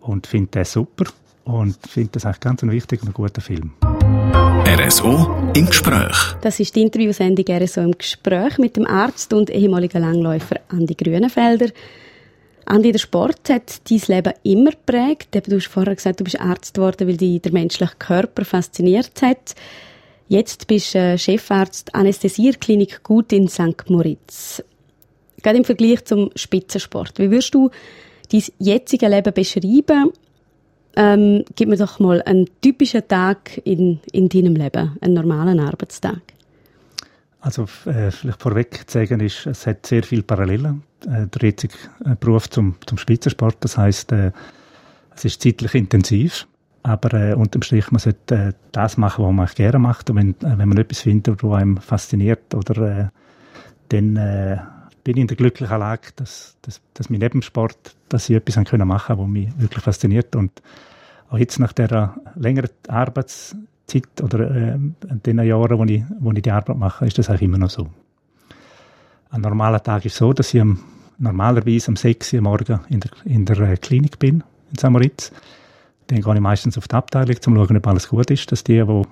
und 0.00 0.26
finde 0.26 0.50
den 0.50 0.64
super 0.64 1.06
und 1.44 1.76
finde 1.88 2.10
das 2.12 2.24
eigentlich 2.24 2.40
ganz 2.40 2.62
ein 2.62 2.70
wichtiger 2.70 3.04
und 3.04 3.14
guter 3.14 3.40
Film. 3.40 3.72
RSO 3.82 5.52
im 5.54 5.66
Gespräch. 5.66 6.16
Das 6.40 6.60
ist 6.60 6.74
die 6.76 6.82
Interviewsendung 6.82 7.44
RSO 7.48 7.80
im 7.80 7.98
Gespräch 7.98 8.58
mit 8.58 8.76
dem 8.76 8.86
Arzt 8.86 9.32
und 9.32 9.50
ehemaligen 9.50 10.02
Langläufer 10.02 10.60
Andi 10.68 10.94
Grünenfelder. 10.94 11.70
Andi, 12.66 12.90
der 12.90 12.98
Sport 12.98 13.48
hat 13.48 13.80
dein 13.88 14.02
Leben 14.08 14.32
immer 14.42 14.70
geprägt. 14.70 15.28
Du 15.46 15.56
hast 15.56 15.68
vorher 15.68 15.94
gesagt, 15.94 16.18
du 16.18 16.24
bist 16.24 16.40
Arzt 16.40 16.74
geworden, 16.74 17.06
weil 17.06 17.16
dich 17.16 17.40
der 17.42 17.52
menschliche 17.52 17.94
Körper 17.96 18.44
fasziniert 18.44 19.22
hat. 19.22 19.54
Jetzt 20.28 20.66
bist 20.66 20.94
du 20.94 20.98
äh, 20.98 21.18
Chefarzt 21.18 21.94
Anästhesierklinik 21.94 23.02
Gut 23.02 23.32
in 23.32 23.48
St. 23.48 23.88
Moritz. 23.88 24.62
Gerade 25.42 25.58
im 25.58 25.64
Vergleich 25.64 26.04
zum 26.04 26.30
Spitzensport. 26.34 27.18
Wie 27.18 27.30
würdest 27.30 27.54
du 27.54 27.70
dein 28.32 28.42
jetziges 28.58 29.08
Leben 29.08 29.32
beschreiben? 29.32 30.12
Ähm, 30.96 31.44
gib 31.54 31.68
mir 31.68 31.76
doch 31.76 32.00
mal 32.00 32.22
einen 32.22 32.48
typischen 32.60 33.06
Tag 33.06 33.60
in, 33.64 34.00
in 34.12 34.28
deinem 34.28 34.56
Leben, 34.56 34.96
einen 35.00 35.14
normalen 35.14 35.60
Arbeitstag. 35.60 36.22
Also 37.40 37.64
äh, 37.84 38.10
vielleicht 38.10 38.42
vorweg 38.42 38.84
zu 38.86 38.98
sagen 38.98 39.20
ist, 39.20 39.46
es 39.46 39.66
hat 39.66 39.86
sehr 39.86 40.02
viele 40.02 40.22
Parallelen. 40.22 40.82
Äh, 41.04 41.26
der 41.28 41.50
jetzige 41.50 41.74
äh, 42.04 42.16
Beruf 42.18 42.50
zum, 42.50 42.76
zum 42.86 42.98
Spitzensport, 42.98 43.58
das 43.60 43.76
heißt, 43.76 44.10
äh, 44.12 44.32
es 45.14 45.24
ist 45.26 45.42
zeitlich 45.42 45.74
intensiv, 45.74 46.48
aber 46.86 47.14
äh, 47.14 47.34
unterm 47.34 47.62
Strich, 47.62 47.90
man 47.90 47.98
sollte 47.98 48.34
äh, 48.34 48.52
das 48.70 48.96
machen, 48.96 49.24
was 49.24 49.32
man 49.32 49.46
gerne 49.56 49.78
macht. 49.80 50.08
Und 50.08 50.16
wenn, 50.16 50.30
äh, 50.30 50.56
wenn 50.56 50.68
man 50.68 50.78
etwas 50.78 51.00
findet, 51.00 51.42
was 51.42 51.60
einem 51.60 51.78
fasziniert, 51.78 52.54
oder, 52.54 52.98
äh, 52.98 53.08
dann 53.88 54.16
äh, 54.16 54.58
bin 55.02 55.16
ich 55.16 55.22
in 55.22 55.26
der 55.26 55.36
glücklichen 55.36 55.78
Lage, 55.78 56.08
dass, 56.14 56.56
dass, 56.62 56.80
dass 56.94 57.10
mich 57.10 57.18
neben 57.18 57.40
dem 57.40 57.42
Sport, 57.42 57.96
dass 58.08 58.30
ich 58.30 58.36
etwas 58.36 58.56
machen 58.56 59.06
kann, 59.06 59.18
was 59.18 59.26
mich 59.26 59.48
wirklich 59.58 59.82
fasziniert. 59.82 60.36
Und 60.36 60.62
auch 61.28 61.38
jetzt 61.38 61.58
nach 61.58 61.72
dieser 61.72 62.14
längeren 62.36 62.70
Arbeitszeit 62.86 64.22
oder 64.22 64.48
äh, 64.50 64.78
den 65.10 65.38
Jahren, 65.40 65.78
wo 65.78 65.84
ich, 65.84 66.04
wo 66.20 66.30
ich 66.30 66.42
die 66.42 66.52
Arbeit 66.52 66.76
mache, 66.76 67.04
ist 67.06 67.18
das 67.18 67.30
auch 67.30 67.40
immer 67.40 67.58
noch 67.58 67.70
so. 67.70 67.88
Ein 69.30 69.40
normaler 69.40 69.82
Tag 69.82 70.04
ist 70.04 70.14
so, 70.14 70.32
dass 70.32 70.54
ich 70.54 70.60
am, 70.60 70.78
normalerweise 71.18 71.90
um 71.90 71.96
6 71.96 72.32
Uhr 72.34 72.42
morgen 72.42 72.78
in 72.88 73.00
der, 73.00 73.10
in 73.24 73.44
der 73.44 73.58
äh, 73.58 73.76
Klinik 73.76 74.20
bin, 74.20 74.44
in 74.70 74.78
Samoritz. 74.78 75.32
Dann 76.08 76.20
gehe 76.20 76.34
ich 76.34 76.40
meistens 76.40 76.78
auf 76.78 76.86
die 76.86 76.94
Abteilung, 76.94 77.34
um 77.34 77.42
zu 77.42 77.50
schauen, 77.54 77.76
ob 77.76 77.86
alles 77.86 78.08
gut 78.08 78.30
ist, 78.30 78.50
dass 78.52 78.62
die, 78.62 78.82
die 78.84 79.02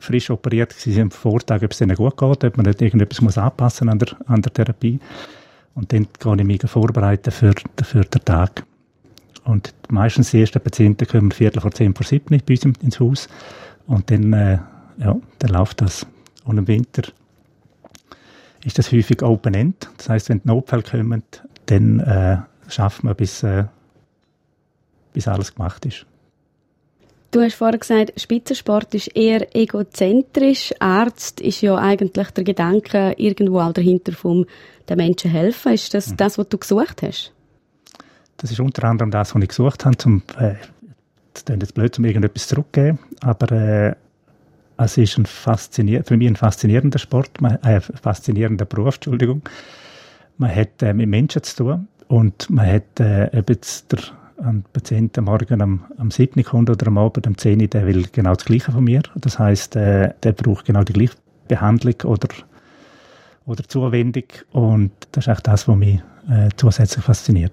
frisch 0.00 0.30
operiert 0.30 0.72
sind, 0.72 1.00
am 1.00 1.10
Vortag, 1.10 1.62
ob 1.62 1.72
es 1.72 1.78
denen 1.78 1.96
gut 1.96 2.16
geht, 2.16 2.44
ob 2.44 2.56
man 2.56 2.66
nicht 2.66 2.80
irgendetwas 2.80 3.20
muss 3.20 3.38
anpassen 3.38 3.88
an 3.88 3.98
der, 3.98 4.16
an 4.26 4.42
der 4.42 4.52
Therapie. 4.52 5.00
Und 5.74 5.92
dann 5.92 6.06
gehe 6.20 6.36
ich 6.36 6.44
mich 6.44 6.70
vorbereiten 6.70 7.32
für, 7.32 7.54
für 7.82 8.04
den 8.04 8.24
Tag. 8.24 8.64
Und 9.44 9.74
meistens 9.88 10.30
die 10.30 10.40
ersten 10.40 10.60
Patienten 10.60 11.06
kommen 11.06 11.30
Viertel 11.32 11.60
vor 11.60 11.72
zehn 11.72 11.94
vor 11.94 12.06
sieben 12.06 12.40
bei 12.46 12.54
uns 12.54 12.78
ins 12.80 13.00
Haus. 13.00 13.28
Und 13.86 14.10
dann, 14.10 14.32
äh, 14.32 14.58
ja, 14.98 15.16
dann 15.40 15.50
läuft 15.50 15.80
das. 15.80 16.06
Und 16.44 16.58
im 16.58 16.68
Winter 16.68 17.02
ist 18.64 18.78
das 18.78 18.92
häufig 18.92 19.22
Open-End. 19.22 19.90
Das 19.98 20.08
heißt, 20.08 20.28
wenn 20.28 20.40
die 20.40 20.48
Notfälle 20.48 20.82
kommen, 20.82 21.22
dann 21.66 22.00
äh, 22.00 22.38
schafft 22.68 23.04
man, 23.04 23.14
bis, 23.14 23.42
äh, 23.42 23.64
bis 25.12 25.28
alles 25.28 25.54
gemacht 25.54 25.84
ist. 25.84 26.06
Du 27.34 27.40
hast 27.40 27.56
vorher 27.56 27.80
gesagt, 27.80 28.12
Spitzensport 28.20 28.94
ist 28.94 29.08
eher 29.16 29.56
egozentrisch. 29.56 30.72
Arzt 30.78 31.40
ist 31.40 31.62
ja 31.62 31.74
eigentlich 31.74 32.30
der 32.30 32.44
Gedanke 32.44 33.12
irgendwo 33.18 33.58
auch 33.58 33.72
dahinter, 33.72 34.12
um 34.22 34.46
den 34.88 34.96
Menschen 34.98 35.32
helfen. 35.32 35.72
Ist 35.72 35.94
das 35.94 36.10
mhm. 36.10 36.16
das, 36.18 36.38
was 36.38 36.48
du 36.48 36.58
gesucht 36.58 37.02
hast? 37.02 37.32
Das 38.36 38.52
ist 38.52 38.60
unter 38.60 38.84
anderem 38.84 39.10
das, 39.10 39.34
was 39.34 39.42
ich 39.42 39.48
gesucht 39.48 39.84
habe, 39.84 39.96
zum, 39.96 40.22
äh, 40.38 40.54
das 41.32 41.44
klingt 41.44 41.64
jetzt 41.64 41.74
blöd, 41.74 41.98
um 41.98 42.04
irgendetwas 42.04 42.46
zurückzugeben, 42.46 43.00
aber 43.20 43.50
äh, 43.50 43.94
es 44.76 44.96
ist 44.96 45.18
ein 45.18 45.26
faszinier 45.26 46.04
für 46.04 46.16
mich 46.16 46.28
ein 46.28 46.36
faszinierender 46.36 47.00
Sport, 47.00 47.42
ein 47.42 47.60
äh, 47.64 47.80
faszinierender 47.80 48.64
Beruf, 48.64 48.94
Entschuldigung. 48.94 49.42
Man 50.38 50.54
hat 50.54 50.82
äh, 50.82 50.94
mit 50.94 51.08
Menschen 51.08 51.42
zu 51.42 51.56
tun 51.56 51.88
und 52.06 52.48
man 52.48 52.66
hat, 52.68 53.00
äh, 53.00 53.42
jetzt 53.48 53.90
der 53.90 53.98
ein 54.38 54.64
Patient 54.72 55.16
am 55.18 55.24
Morgen 55.24 55.60
am, 55.60 55.84
am 55.96 56.10
7. 56.10 56.42
kommt 56.44 56.70
oder 56.70 56.86
am 56.86 56.98
Abend 56.98 57.26
am 57.26 57.36
10. 57.36 57.70
der 57.70 57.86
will 57.86 58.06
genau 58.12 58.34
das 58.34 58.44
Gleiche 58.44 58.72
von 58.72 58.84
mir. 58.84 59.02
Das 59.16 59.38
heißt, 59.38 59.76
äh, 59.76 60.14
der 60.22 60.32
braucht 60.32 60.64
genau 60.64 60.82
die 60.82 60.92
gleiche 60.92 61.14
Behandlung 61.48 61.94
oder, 62.04 62.28
oder 63.46 63.64
Zuwendung 63.64 64.24
und 64.52 64.92
das 65.12 65.26
ist 65.26 65.32
auch 65.32 65.40
das, 65.40 65.68
was 65.68 65.76
mich 65.76 66.00
äh, 66.28 66.48
zusätzlich 66.56 67.04
fasziniert. 67.04 67.52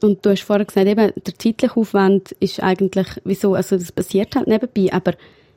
Und 0.00 0.24
du 0.24 0.30
hast 0.30 0.42
vorher 0.42 0.64
gesagt, 0.64 0.86
eben, 0.86 1.12
der 1.16 1.38
zeitliche 1.38 1.76
Aufwand 1.76 2.32
ist 2.32 2.62
eigentlich, 2.62 3.08
wieso, 3.24 3.54
also 3.54 3.76
das 3.76 3.90
passiert 3.90 4.36
halt 4.36 4.46
nebenbei, 4.46 4.92
aber 4.92 5.12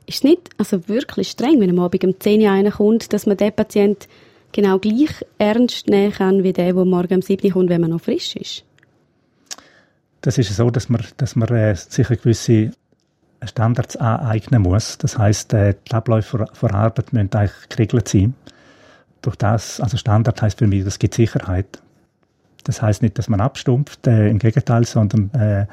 ist 0.06 0.16
es 0.16 0.24
nicht 0.24 0.50
also 0.58 0.88
wirklich 0.88 1.28
streng, 1.28 1.60
wenn 1.60 1.70
am 1.70 1.78
Abend 1.78 2.04
um 2.04 2.18
10 2.18 2.40
Uhr 2.40 2.50
einer 2.50 2.72
kommt, 2.72 3.12
dass 3.12 3.26
man 3.26 3.36
den 3.36 3.52
Patient 3.52 4.08
genau 4.50 4.78
gleich 4.78 5.24
ernst 5.38 5.88
nehmen 5.88 6.12
kann, 6.12 6.42
wie 6.42 6.52
der, 6.52 6.72
der 6.72 6.84
morgen 6.84 7.14
um 7.14 7.22
7 7.22 7.46
Uhr 7.46 7.52
kommt, 7.52 7.70
wenn 7.70 7.80
man 7.80 7.90
noch 7.90 8.00
frisch 8.00 8.34
ist? 8.34 8.64
Das 10.22 10.38
ist 10.38 10.54
so, 10.56 10.70
dass 10.70 10.88
man, 10.88 11.02
dass 11.16 11.36
man 11.36 11.48
äh, 11.48 11.74
sich 11.74 12.08
gewisse 12.08 12.70
Standards 13.44 13.96
aneignen 13.96 14.62
muss. 14.62 14.98
Das 14.98 15.18
heißt, 15.18 15.52
äh, 15.52 15.74
die 15.88 15.92
Abläufe 15.92 16.46
vor 16.52 16.74
Arbeit 16.74 17.12
müssen 17.12 17.30
eigentlich 17.34 17.68
geregelt 17.68 18.08
sein. 18.08 18.34
Durch 19.20 19.36
das, 19.36 19.80
also 19.80 19.96
Standard 19.96 20.40
heißt 20.40 20.58
für 20.58 20.66
mich, 20.66 20.84
das 20.84 20.98
gibt 20.98 21.14
Sicherheit. 21.14 21.82
Das 22.64 22.80
heißt 22.80 23.02
nicht, 23.02 23.18
dass 23.18 23.28
man 23.28 23.40
abstumpft, 23.40 24.06
äh, 24.06 24.28
im 24.28 24.38
Gegenteil, 24.38 24.84
sondern 24.84 25.30
äh, 25.34 25.66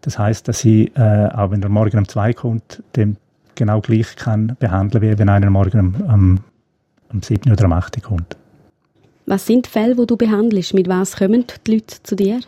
das 0.00 0.18
heißt, 0.18 0.48
dass 0.48 0.64
ich, 0.64 0.96
äh, 0.96 1.28
auch 1.34 1.50
wenn 1.50 1.62
er 1.62 1.68
morgen 1.68 1.98
um 1.98 2.08
zwei 2.08 2.32
kommt, 2.32 2.82
den 2.96 3.18
genau 3.54 3.82
gleich 3.82 4.16
kann 4.16 4.56
behandeln, 4.58 5.02
wie 5.02 5.18
wenn 5.18 5.28
einer 5.28 5.50
morgen 5.50 5.78
um, 5.78 5.94
um, 6.00 6.38
um 7.12 7.22
sieben 7.22 7.52
oder 7.52 7.66
um 7.66 7.72
acht 7.72 8.02
kommt. 8.02 8.36
Was 9.26 9.46
sind 9.46 9.66
die 9.66 9.70
Fälle, 9.70 9.94
die 9.94 10.06
du 10.06 10.16
behandelst? 10.16 10.72
Mit 10.72 10.88
was 10.88 11.16
kommen 11.16 11.44
die 11.66 11.74
Leute 11.74 12.02
zu 12.02 12.16
dir? 12.16 12.40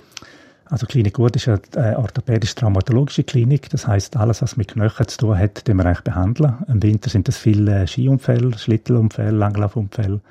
Also 0.72 0.86
Klinik 0.86 1.12
Gut 1.12 1.36
ist 1.36 1.48
eine 1.48 1.60
äh, 1.76 1.96
orthopädisch-traumatologische 1.96 3.24
Klinik. 3.24 3.68
Das 3.68 3.86
heißt, 3.86 4.16
alles, 4.16 4.40
was 4.40 4.56
mit 4.56 4.68
Knöcheln 4.68 5.06
zu 5.06 5.18
tun 5.18 5.38
hat, 5.38 5.68
den 5.68 5.76
wir 5.76 5.84
eigentlich 5.84 6.00
behandeln. 6.00 6.64
Im 6.66 6.82
Winter 6.82 7.10
sind 7.10 7.28
das 7.28 7.36
viele 7.36 7.86
Skiunfälle, 7.86 8.56
Schlittelunfälle, 8.56 9.32
Langlaufunfälle. 9.32 10.22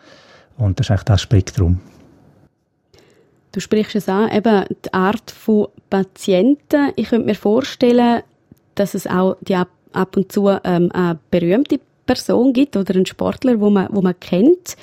Und 0.58 0.80
das 0.80 0.88
ist 0.88 0.92
eigentlich 0.92 1.04
das 1.04 1.22
Spektrum. 1.22 1.80
Du 3.52 3.60
sprichst 3.60 3.96
es 3.96 4.10
an, 4.10 4.32
eben 4.32 4.66
die 4.84 4.94
Art 4.96 5.30
von 5.30 5.68
Patienten. 5.92 6.92
Ich 6.96 7.10
könnte 7.10 7.28
mir 7.28 7.36
vorstellen, 7.36 8.24
dass 8.74 8.96
es 8.96 9.06
auch 9.06 9.38
die 9.42 9.54
ab, 9.54 9.70
ab 9.94 10.18
und 10.18 10.32
zu 10.32 10.50
ähm, 10.50 10.90
eine 10.92 11.20
berühmte 11.30 11.80
Person 12.08 12.52
gibt 12.52 12.76
oder 12.76 12.96
einen 12.96 13.06
Sportler, 13.06 13.60
wo 13.60 13.70
man, 13.70 13.90
wo 13.92 14.02
man 14.02 14.20
kennt. 14.20 14.76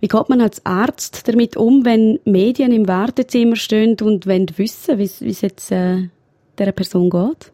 Wie 0.00 0.08
geht 0.08 0.28
man 0.28 0.40
als 0.40 0.64
Arzt 0.64 1.26
damit 1.26 1.56
um, 1.56 1.84
wenn 1.84 2.20
Medien 2.24 2.72
im 2.72 2.86
Wartezimmer 2.86 3.56
stehen 3.56 3.96
und 4.00 4.26
wollen 4.26 4.46
wissen, 4.56 4.98
wie 4.98 5.02
es 5.04 5.40
jetzt 5.40 5.72
äh, 5.72 6.08
dieser 6.58 6.72
Person 6.72 7.10
geht? 7.10 7.52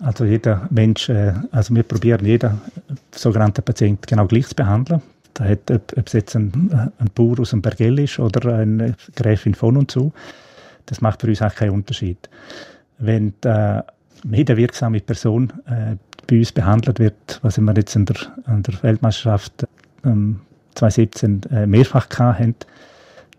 Also 0.00 0.24
jeder 0.24 0.68
Mensch, 0.70 1.08
äh, 1.08 1.32
also 1.52 1.74
wir 1.74 1.84
probieren 1.84 2.26
jeden 2.26 2.60
sogenannten 3.12 3.62
Patient 3.62 4.06
genau 4.06 4.26
gleich 4.26 4.48
zu 4.48 4.54
behandeln. 4.54 5.00
Da 5.34 5.44
hat, 5.44 5.70
ob, 5.70 5.92
ob 5.96 6.06
es 6.06 6.12
jetzt 6.12 6.34
ein, 6.34 6.90
ein 6.98 7.10
Bauer 7.14 7.40
aus 7.40 7.50
dem 7.50 7.62
Bergell 7.62 7.98
ist 7.98 8.18
oder 8.18 8.56
eine 8.56 8.94
Gräfin 9.14 9.54
von 9.54 9.76
und 9.76 9.90
zu, 9.90 10.12
das 10.86 11.00
macht 11.00 11.20
für 11.20 11.28
uns 11.28 11.42
auch 11.42 11.54
keinen 11.54 11.70
Unterschied. 11.70 12.28
Wenn 12.98 13.34
die 13.44 13.48
äh, 13.48 13.82
medienwirksame 14.24 15.00
Person 15.00 15.52
äh, 15.66 15.96
bei 16.26 16.38
uns 16.38 16.52
behandelt 16.52 16.98
wird, 16.98 17.38
was 17.42 17.58
wir 17.58 17.74
jetzt 17.74 17.94
in 17.96 18.06
der, 18.06 18.16
in 18.48 18.62
der 18.62 18.82
Weltmeisterschaft 18.82 19.66
ähm, 20.04 20.40
2017 20.76 21.40
äh, 21.50 21.66
mehrfach 21.66 22.08
hatten, 22.18 22.54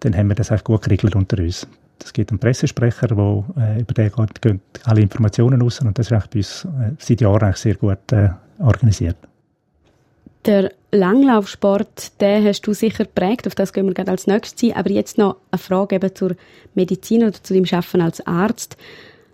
dann 0.01 0.15
haben 0.15 0.27
wir 0.27 0.35
das 0.35 0.51
auch 0.51 0.63
gut 0.63 0.83
geregelt 0.83 1.15
unter 1.15 1.37
uns. 1.39 1.67
Es 2.03 2.13
gibt 2.13 2.31
einen 2.31 2.39
Pressesprecher, 2.39 3.15
wo, 3.17 3.45
äh, 3.59 3.81
über 3.81 3.93
den 3.93 4.11
geht, 4.11 4.41
gehen 4.41 4.61
alle 4.83 5.01
Informationen 5.01 5.61
raus 5.61 5.81
und 5.81 5.97
das 5.97 6.07
ist 6.07 6.11
eigentlich 6.13 6.29
bei 6.29 6.39
uns 6.39 6.65
äh, 6.65 6.95
seit 6.99 7.21
Jahren 7.21 7.43
eigentlich 7.43 7.57
sehr 7.57 7.75
gut 7.75 8.11
äh, 8.11 8.29
organisiert. 8.59 9.17
Der 10.45 10.71
Langlaufsport, 10.91 12.21
den 12.21 12.45
hast 12.45 12.61
du 12.61 12.73
sicher 12.73 13.03
geprägt, 13.03 13.47
auf 13.47 13.55
das 13.55 13.73
gehen 13.73 13.85
wir 13.85 13.93
gerade 13.93 14.11
als 14.11 14.27
nächstes 14.27 14.63
ein. 14.63 14.77
Aber 14.77 14.89
jetzt 14.89 15.17
noch 15.17 15.37
eine 15.51 15.59
Frage 15.59 15.95
eben 15.95 16.15
zur 16.15 16.35
Medizin 16.73 17.23
oder 17.23 17.33
zu 17.33 17.53
deinem 17.53 17.65
Arbeiten 17.65 18.01
als 18.01 18.25
Arzt. 18.25 18.77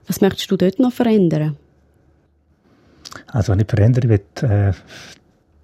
Was 0.07 0.21
möchtest 0.21 0.49
du 0.49 0.57
dort 0.57 0.79
noch 0.79 0.91
verändern? 0.91 1.57
Also 3.27 3.51
wenn 3.51 3.59
ich 3.59 3.67
verändern 3.67 4.09
will, 4.09 4.21
äh, 4.41 4.73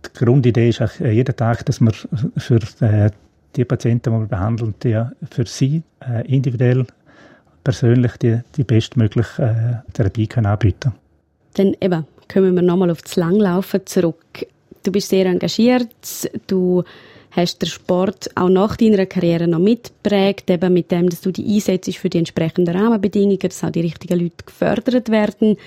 die 0.05 0.25
Grundidee 0.25 0.69
ist 0.69 0.81
äh, 0.81 1.11
jeden 1.11 1.35
Tag, 1.35 1.65
dass 1.65 1.79
wir 1.81 1.91
für 2.37 2.59
äh, 2.81 3.09
die 3.55 3.65
Patienten, 3.65 4.13
die 4.13 4.19
wir 4.19 4.27
behandeln, 4.27 4.75
die 4.83 5.01
für 5.29 5.45
sie 5.45 5.83
äh, 6.01 6.25
individuell, 6.27 6.85
persönlich 7.63 8.17
die, 8.17 8.39
die 8.55 8.63
bestmögliche 8.63 9.83
Therapie 9.93 10.27
können 10.27 10.47
anbieten 10.47 10.93
Dann 11.55 11.75
eben, 11.81 12.05
kommen 12.31 12.55
wir 12.55 12.61
nochmal 12.61 12.89
auf 12.89 13.01
das 13.01 13.15
Langlaufen 13.15 13.85
zurück. 13.85 14.45
Du 14.83 14.91
bist 14.91 15.09
sehr 15.09 15.25
engagiert, 15.25 15.89
du 16.47 16.83
hast 17.31 17.61
den 17.61 17.69
Sport 17.69 18.29
auch 18.35 18.49
nach 18.49 18.77
deiner 18.77 19.05
Karriere 19.05 19.47
noch 19.47 19.59
mitgeprägt, 19.59 20.49
eben 20.49 20.73
mit 20.73 20.91
dem, 20.91 21.09
dass 21.09 21.21
du 21.21 21.31
die 21.31 21.55
einsetzt 21.55 21.97
für 21.97 22.09
die 22.09 22.19
entsprechenden 22.19 22.75
Rahmenbedingungen, 22.75 23.39
dass 23.39 23.63
auch 23.63 23.71
die 23.71 23.81
richtigen 23.81 24.19
Leute 24.19 24.45
gefördert 24.45 25.09
werden. 25.09 25.57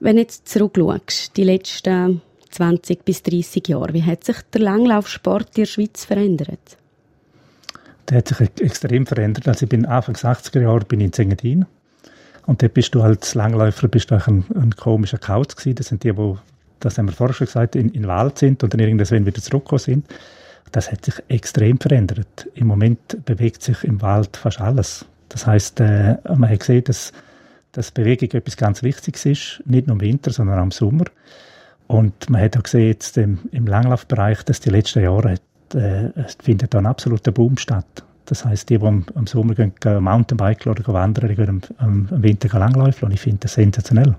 Wenn 0.00 0.16
du 0.16 0.22
jetzt 0.22 0.48
zurückschaust, 0.48 1.36
die 1.36 1.44
letzten 1.44 2.20
20 2.54 3.04
bis 3.04 3.22
30 3.22 3.68
Jahre, 3.68 3.92
wie 3.92 4.02
hat 4.02 4.24
sich 4.24 4.36
der 4.52 4.60
Langlaufsport 4.62 5.48
in 5.56 5.62
der 5.62 5.66
Schweiz 5.66 6.04
verändert? 6.04 6.78
Der 8.08 8.18
hat 8.18 8.28
sich 8.28 8.40
extrem 8.60 9.06
verändert. 9.06 9.48
Also 9.48 9.64
ich 9.64 9.70
bin 9.70 9.86
Anfang 9.86 10.14
80er 10.14 10.60
Jahre 10.60 10.84
bin 10.84 11.00
ich 11.00 11.06
in 11.06 11.12
Zengadin 11.12 11.66
und 12.46 12.62
dort 12.62 12.74
bist 12.74 12.94
du 12.94 13.02
als 13.02 13.34
Langläufer 13.34 13.88
bist 13.88 14.10
du 14.10 14.14
ein, 14.14 14.44
ein 14.54 14.76
komischer 14.76 15.18
Kauz 15.18 15.56
gewesen. 15.56 15.76
Das 15.76 15.88
sind 15.88 16.04
die, 16.04 16.12
die, 16.12 16.34
das 16.80 16.98
haben 16.98 17.08
wir 17.08 17.12
vorher 17.12 17.34
schon 17.34 17.46
gesagt, 17.46 17.76
in, 17.76 17.90
in 17.90 18.06
Wald 18.06 18.38
sind 18.38 18.62
und 18.62 18.72
dann 18.72 18.80
irgendwann 18.80 19.26
wieder 19.26 19.40
zurückgekommen 19.40 19.78
sind. 19.78 20.06
Das 20.72 20.90
hat 20.90 21.04
sich 21.04 21.14
extrem 21.28 21.78
verändert. 21.78 22.48
Im 22.54 22.66
Moment 22.66 23.24
bewegt 23.24 23.62
sich 23.62 23.84
im 23.84 24.02
Wald 24.02 24.36
fast 24.36 24.60
alles. 24.60 25.06
Das 25.28 25.46
heißt, 25.46 25.80
äh, 25.80 26.16
man 26.36 26.50
hat 26.50 26.60
gesehen, 26.60 26.84
dass, 26.84 27.12
dass 27.72 27.90
Bewegung 27.90 28.30
etwas 28.32 28.56
ganz 28.56 28.82
Wichtiges 28.82 29.24
ist, 29.24 29.62
nicht 29.66 29.86
nur 29.86 29.96
im 29.96 30.00
Winter, 30.00 30.30
sondern 30.30 30.58
auch 30.58 30.64
im 30.64 30.70
Sommer. 30.70 31.04
Und 31.86 32.30
man 32.30 32.40
hat 32.40 32.56
auch 32.56 32.62
gesehen, 32.62 32.88
jetzt 32.88 33.18
im, 33.18 33.40
im 33.52 33.66
Langlaufbereich, 33.66 34.42
dass 34.44 34.60
die 34.60 34.70
letzten 34.70 35.02
Jahre 35.02 35.32
hat, 35.32 35.74
äh, 35.74 36.10
findet 36.42 36.74
da 36.74 36.78
ein 36.78 36.86
absoluter 36.86 37.32
Boom 37.32 37.58
statt. 37.58 38.04
Das 38.26 38.44
heißt, 38.44 38.70
die, 38.70 38.78
die 38.78 38.86
am, 38.86 39.04
am 39.14 39.26
Sommer 39.26 39.54
gehen, 39.54 39.72
gehen 39.80 40.02
Mountainbike 40.02 40.66
oder 40.66 40.86
wandern, 40.92 41.28
die 41.28 41.34
gehen 41.34 41.62
am, 41.78 42.08
am 42.10 42.22
Winter 42.22 42.58
langläufen. 42.58 43.06
Und 43.06 43.12
ich 43.12 43.20
finde 43.20 43.40
das 43.40 43.54
sensationell. 43.54 44.14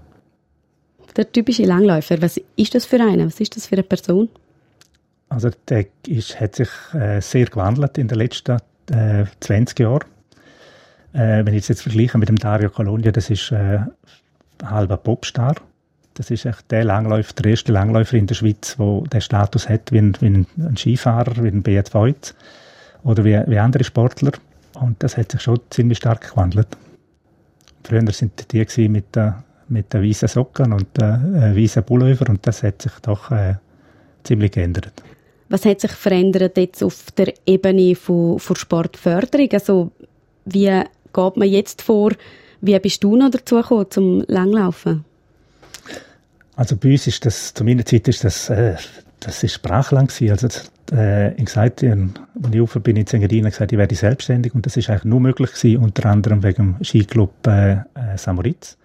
Der 1.16 1.32
typische 1.32 1.64
Langläufer, 1.64 2.22
was 2.22 2.40
ist 2.56 2.76
das 2.76 2.86
für 2.86 3.00
einen? 3.00 3.28
Was 3.28 3.40
ist 3.40 3.56
das 3.56 3.68
für 3.68 3.76
eine 3.76 3.84
Person? 3.84 4.30
Also 5.30 5.50
der 5.70 5.86
ist, 6.08 6.40
hat 6.40 6.56
sich 6.56 6.70
äh, 6.94 7.20
sehr 7.20 7.46
gewandelt 7.46 7.98
in 7.98 8.08
den 8.08 8.18
letzten 8.18 8.60
äh, 8.92 9.26
20 9.40 9.80
Jahren. 9.80 10.06
Äh, 11.14 11.46
wenn 11.46 11.54
ich 11.54 11.64
es 11.64 11.68
jetzt 11.70 11.82
vergleiche 11.82 12.18
mit 12.18 12.30
dem 12.30 12.38
Dario 12.38 12.70
Colonia, 12.70 13.12
das 13.12 13.30
ist 13.30 13.52
äh, 13.52 13.80
ein 14.60 14.70
halber 14.70 14.98
Popstar. 14.98 15.56
Das 16.16 16.32
ist 16.32 16.46
echt 16.46 16.72
der 16.72 16.86
Langläufer, 16.86 17.34
der 17.34 17.52
erste 17.52 17.74
Langläufer 17.74 18.16
in 18.16 18.26
der 18.26 18.36
Schweiz, 18.36 18.78
der 18.78 19.02
den 19.02 19.22
Status 19.22 19.68
hat 19.68 19.92
wie 19.92 19.98
ein, 19.98 20.18
wie 20.22 20.28
ein 20.28 20.78
Skifahrer, 20.78 21.44
wie 21.44 21.50
ein 21.50 21.62
Beat 21.62 21.94
Voigt 21.94 22.34
oder 23.04 23.26
wie, 23.26 23.38
wie 23.48 23.60
andere 23.60 23.84
Sportler. 23.84 24.32
Und 24.80 25.04
das 25.04 25.18
hat 25.18 25.34
sich 25.34 25.42
schon 25.42 25.60
ziemlich 25.70 25.98
stark 25.98 26.32
gewandelt. 26.32 26.70
Früher 27.84 28.10
sind 28.14 28.46
die, 28.52 28.88
mit, 28.88 29.14
der, 29.16 29.44
mit 29.68 29.94
den 29.94 30.04
weißen 30.04 30.30
Socken 30.30 30.72
und 30.72 30.88
den 30.98 31.36
äh, 31.36 31.56
weißen 31.56 31.84
Pullover 31.84 32.30
und 32.30 32.48
das 32.48 32.64
hat 32.64 32.82
sich 32.82 32.94
doch 33.02 33.32
äh, 33.32 33.56
ziemlich 34.24 34.54
geändert. 34.54 35.04
Was 35.50 35.66
hat 35.66 35.82
sich 35.82 35.92
verändert 35.92 36.58
jetzt 36.58 36.82
auf 36.82 37.12
der 37.12 37.34
Ebene 37.46 37.94
von, 37.94 38.40
von 38.40 38.56
Sportförderung? 38.56 39.50
Also 39.52 39.92
wie 40.46 40.82
geht 41.14 41.38
man 41.38 41.48
jetzt 41.48 41.82
vor? 41.82 42.14
Wie 42.62 42.80
bist 42.80 43.04
du 43.04 43.18
noch 43.18 43.30
dazu 43.30 43.58
gekommen 43.58 43.86
zum 43.90 44.24
Langlaufen? 44.28 45.04
Also 46.56 46.78
bei 46.78 46.92
uns 46.92 47.08
ist 47.08 47.26
das, 47.26 47.54
zu 47.54 47.64
meiner 47.64 47.86
Zeit 47.86 48.08
ist 48.08 48.24
das, 48.24 48.50
äh, 48.50 48.76
das 49.20 49.44
ist 49.44 49.54
sprachlang 49.54 50.08
gewesen. 50.08 50.32
Also, 50.32 50.48
äh, 50.92 51.34
ich 51.34 51.46
gesagt, 51.46 51.84
als 51.84 52.10
ich 52.52 52.62
auf 52.62 52.74
bin 52.82 52.96
in 52.96 53.08
Zengadin, 53.08 53.44
gesagt, 53.46 53.72
ich 53.72 53.78
werde 53.78 53.96
selbstständig 53.96 54.54
und 54.54 54.66
das 54.66 54.78
ist 54.78 54.90
eigentlich 54.90 55.06
nur 55.06 55.20
möglich 55.20 55.54
gewesen, 55.54 55.84
unter 55.84 56.06
anderem 56.08 56.44
wegen 56.44 56.76
dem 56.76 56.84
Skiclub 56.84 57.32
äh, 57.48 57.74
äh, 57.74 58.18
Samoritz. 58.18 58.78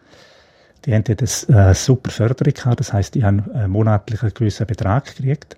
Die 0.85 0.95
haben 0.95 1.05
dort 1.05 1.21
eine 1.21 1.71
äh, 1.71 1.75
super 1.75 2.11
Förderung 2.11 2.55
gehabt, 2.55 2.81
das 2.81 2.93
heisst, 2.93 3.15
die 3.15 3.25
haben 3.25 3.51
äh, 3.55 3.69
monatlich 3.69 4.23
einen 4.23 4.33
gewissen 4.33 4.67
Betrag 4.67 5.17
gekriegt. 5.17 5.57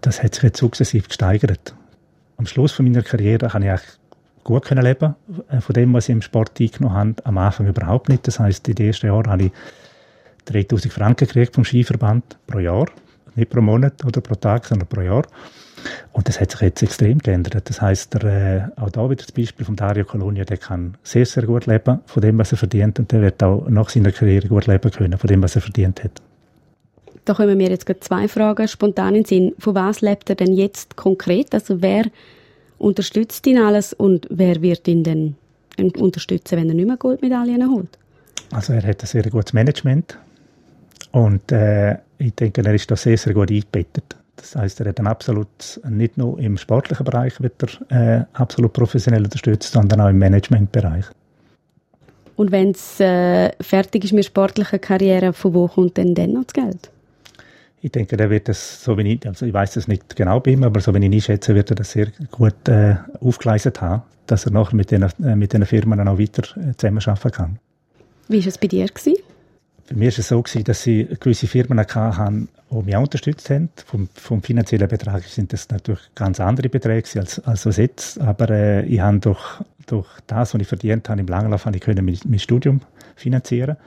Das 0.00 0.22
hat 0.22 0.34
sich 0.34 0.42
jetzt 0.42 0.58
sukzessiv 0.58 1.08
gesteigert. 1.08 1.74
Am 2.36 2.46
Schluss 2.46 2.72
von 2.72 2.84
meiner 2.84 3.02
Karriere 3.02 3.48
kann 3.48 3.62
ich 3.62 3.70
eigentlich 3.70 3.98
gut 4.42 4.64
können 4.64 4.82
leben 4.82 5.14
äh, 5.50 5.60
von 5.60 5.74
dem, 5.74 5.92
was 5.94 6.08
ich 6.08 6.12
im 6.12 6.22
Sport 6.22 6.60
eingenommen 6.60 6.96
habe. 6.96 7.14
Am 7.24 7.38
Anfang 7.38 7.68
überhaupt 7.68 8.08
nicht. 8.08 8.26
Das 8.26 8.40
heisst, 8.40 8.66
in 8.68 8.74
den 8.74 8.88
ersten 8.88 9.06
Jahren 9.06 9.28
habe 9.28 9.44
ich 9.44 9.52
3000 10.52 10.92
Franken 10.92 11.26
gekriegt 11.26 11.54
vom 11.54 11.64
Skiverband 11.64 12.36
pro 12.46 12.58
Jahr. 12.58 12.86
Nicht 13.34 13.50
pro 13.50 13.60
Monat 13.60 14.04
oder 14.04 14.20
pro 14.20 14.34
Tag, 14.34 14.64
sondern 14.64 14.88
pro 14.88 15.00
Jahr. 15.00 15.24
Und 16.12 16.28
das 16.28 16.40
hat 16.40 16.50
sich 16.50 16.60
jetzt 16.60 16.82
extrem 16.82 17.18
geändert. 17.18 17.68
Das 17.68 17.80
heisst, 17.80 18.14
der, 18.14 18.72
äh, 18.76 18.80
auch 18.80 18.90
da 18.90 19.08
wieder 19.08 19.22
das 19.22 19.32
Beispiel 19.32 19.64
von 19.64 19.76
Dario 19.76 20.04
Colonia, 20.04 20.44
der 20.44 20.56
kann 20.56 20.96
sehr, 21.02 21.26
sehr 21.26 21.44
gut 21.44 21.66
leben 21.66 22.00
von 22.06 22.20
dem, 22.20 22.38
was 22.38 22.52
er 22.52 22.58
verdient 22.58 22.98
und 22.98 23.12
der 23.12 23.22
wird 23.22 23.42
auch 23.42 23.68
nach 23.68 23.88
seiner 23.88 24.12
Karriere 24.12 24.48
gut 24.48 24.66
leben 24.66 24.90
können 24.90 25.18
von 25.18 25.28
dem, 25.28 25.42
was 25.42 25.54
er 25.54 25.62
verdient 25.62 26.02
hat. 26.02 26.20
Da 27.24 27.34
kommen 27.34 27.58
mir 27.58 27.68
jetzt 27.68 27.86
gerade 27.86 28.00
zwei 28.00 28.26
Fragen 28.26 28.66
spontan 28.66 29.14
in 29.14 29.22
den 29.22 29.24
Sinn. 29.26 29.54
Von 29.58 29.74
was 29.74 30.00
lebt 30.00 30.30
er 30.30 30.36
denn 30.36 30.52
jetzt 30.54 30.96
konkret? 30.96 31.52
Also 31.54 31.82
wer 31.82 32.06
unterstützt 32.78 33.46
ihn 33.46 33.58
alles 33.58 33.92
und 33.92 34.26
wer 34.30 34.62
wird 34.62 34.88
ihn 34.88 35.04
denn 35.04 35.36
unterstützen, 35.98 36.58
wenn 36.58 36.68
er 36.70 36.74
nicht 36.74 36.86
mehr 36.86 36.96
Goldmedaillen 36.96 37.70
holt? 37.70 37.98
Also 38.50 38.72
er 38.72 38.82
hat 38.82 39.02
ein 39.02 39.06
sehr 39.06 39.24
gutes 39.24 39.52
Management 39.52 40.16
und 41.12 41.52
äh, 41.52 41.96
ich 42.18 42.34
denke, 42.34 42.64
er 42.64 42.74
ist 42.74 42.90
da 42.90 42.96
sehr, 42.96 43.16
sehr 43.16 43.34
gut 43.34 43.50
eingebettet. 43.50 44.16
Das 44.36 44.54
heißt, 44.54 44.80
er 44.80 44.88
hat 44.88 44.98
dann 44.98 45.06
absolut, 45.06 45.80
nicht 45.88 46.16
nur 46.16 46.38
im 46.38 46.56
sportlichen 46.56 47.04
Bereich 47.04 47.40
wird 47.40 47.62
er 47.90 48.20
äh, 48.20 48.24
absolut 48.34 48.72
professionell 48.72 49.24
unterstützt, 49.24 49.72
sondern 49.72 50.00
auch 50.00 50.08
im 50.08 50.18
Managementbereich. 50.18 51.06
Und 52.36 52.52
wenn 52.52 52.70
es 52.70 53.00
äh, 53.00 53.50
fertig 53.60 54.04
ist 54.04 54.12
mit 54.12 54.24
der 54.24 54.28
sportlichen 54.28 54.80
Karriere, 54.80 55.32
von 55.32 55.54
wo 55.54 55.66
kommt 55.66 55.96
denn 55.96 56.14
dann 56.14 56.34
noch 56.34 56.44
das 56.44 56.52
Geld? 56.52 56.90
Ich 57.80 57.90
denke, 57.92 58.16
der 58.16 58.30
wird 58.30 58.48
das, 58.48 58.82
so 58.82 58.96
wie 58.96 59.14
ich, 59.14 59.26
also 59.26 59.44
ich 59.44 59.52
weiß 59.52 59.76
es 59.76 59.88
nicht 59.88 60.14
genau 60.14 60.40
bei 60.40 60.52
ihm, 60.52 60.62
aber 60.62 60.80
so 60.80 60.94
wie 60.94 61.04
ich 61.04 61.12
einschätze, 61.12 61.54
wird 61.54 61.70
er 61.70 61.76
das 61.76 61.90
sehr 61.90 62.08
gut 62.30 62.68
äh, 62.68 62.96
aufgeleistet 63.20 63.80
haben, 63.80 64.02
dass 64.26 64.46
er 64.46 64.52
nachher 64.52 64.76
mit 64.76 64.90
den, 64.92 65.02
äh, 65.02 65.36
mit 65.36 65.52
den 65.52 65.66
Firmen 65.66 66.06
auch 66.06 66.18
weiter 66.18 66.44
äh, 66.56 66.76
zusammenarbeiten 66.76 67.32
kann. 67.32 67.58
Wie 68.28 68.40
war 68.40 68.46
es 68.46 68.58
bei 68.58 68.68
dir? 68.68 68.86
Gewesen? 68.86 69.16
Bei 69.88 69.96
mir 69.96 70.12
war 70.12 70.18
es 70.18 70.28
so, 70.28 70.42
gewesen, 70.42 70.64
dass 70.64 70.86
ich 70.86 71.08
gewisse 71.18 71.46
Firmen 71.46 71.78
hatte, 71.78 72.46
die 72.70 72.82
mich 72.82 72.96
auch 72.96 73.02
unterstützt 73.02 73.48
haben. 73.48 73.70
Vom, 73.86 74.08
vom 74.14 74.42
finanziellen 74.42 74.86
Betrag 74.86 75.24
sind 75.24 75.52
das 75.52 75.70
natürlich 75.70 76.02
ganz 76.14 76.40
andere 76.40 76.68
Beträge 76.68 77.08
als, 77.18 77.38
als 77.40 77.64
was 77.64 77.78
jetzt. 77.78 78.20
Aber 78.20 78.50
äh, 78.50 78.84
ich 78.84 79.00
habe 79.00 79.18
durch, 79.18 79.62
durch 79.86 80.06
das, 80.26 80.52
was 80.52 80.60
ich 80.60 80.68
verdient 80.68 81.08
habe 81.08 81.20
im 81.20 81.26
Langlauf, 81.26 81.64
habe 81.64 81.76
ich 81.76 81.82
können 81.82 82.04
mein, 82.04 82.18
mein 82.26 82.38
Studium 82.38 82.82
finanzieren 83.16 83.78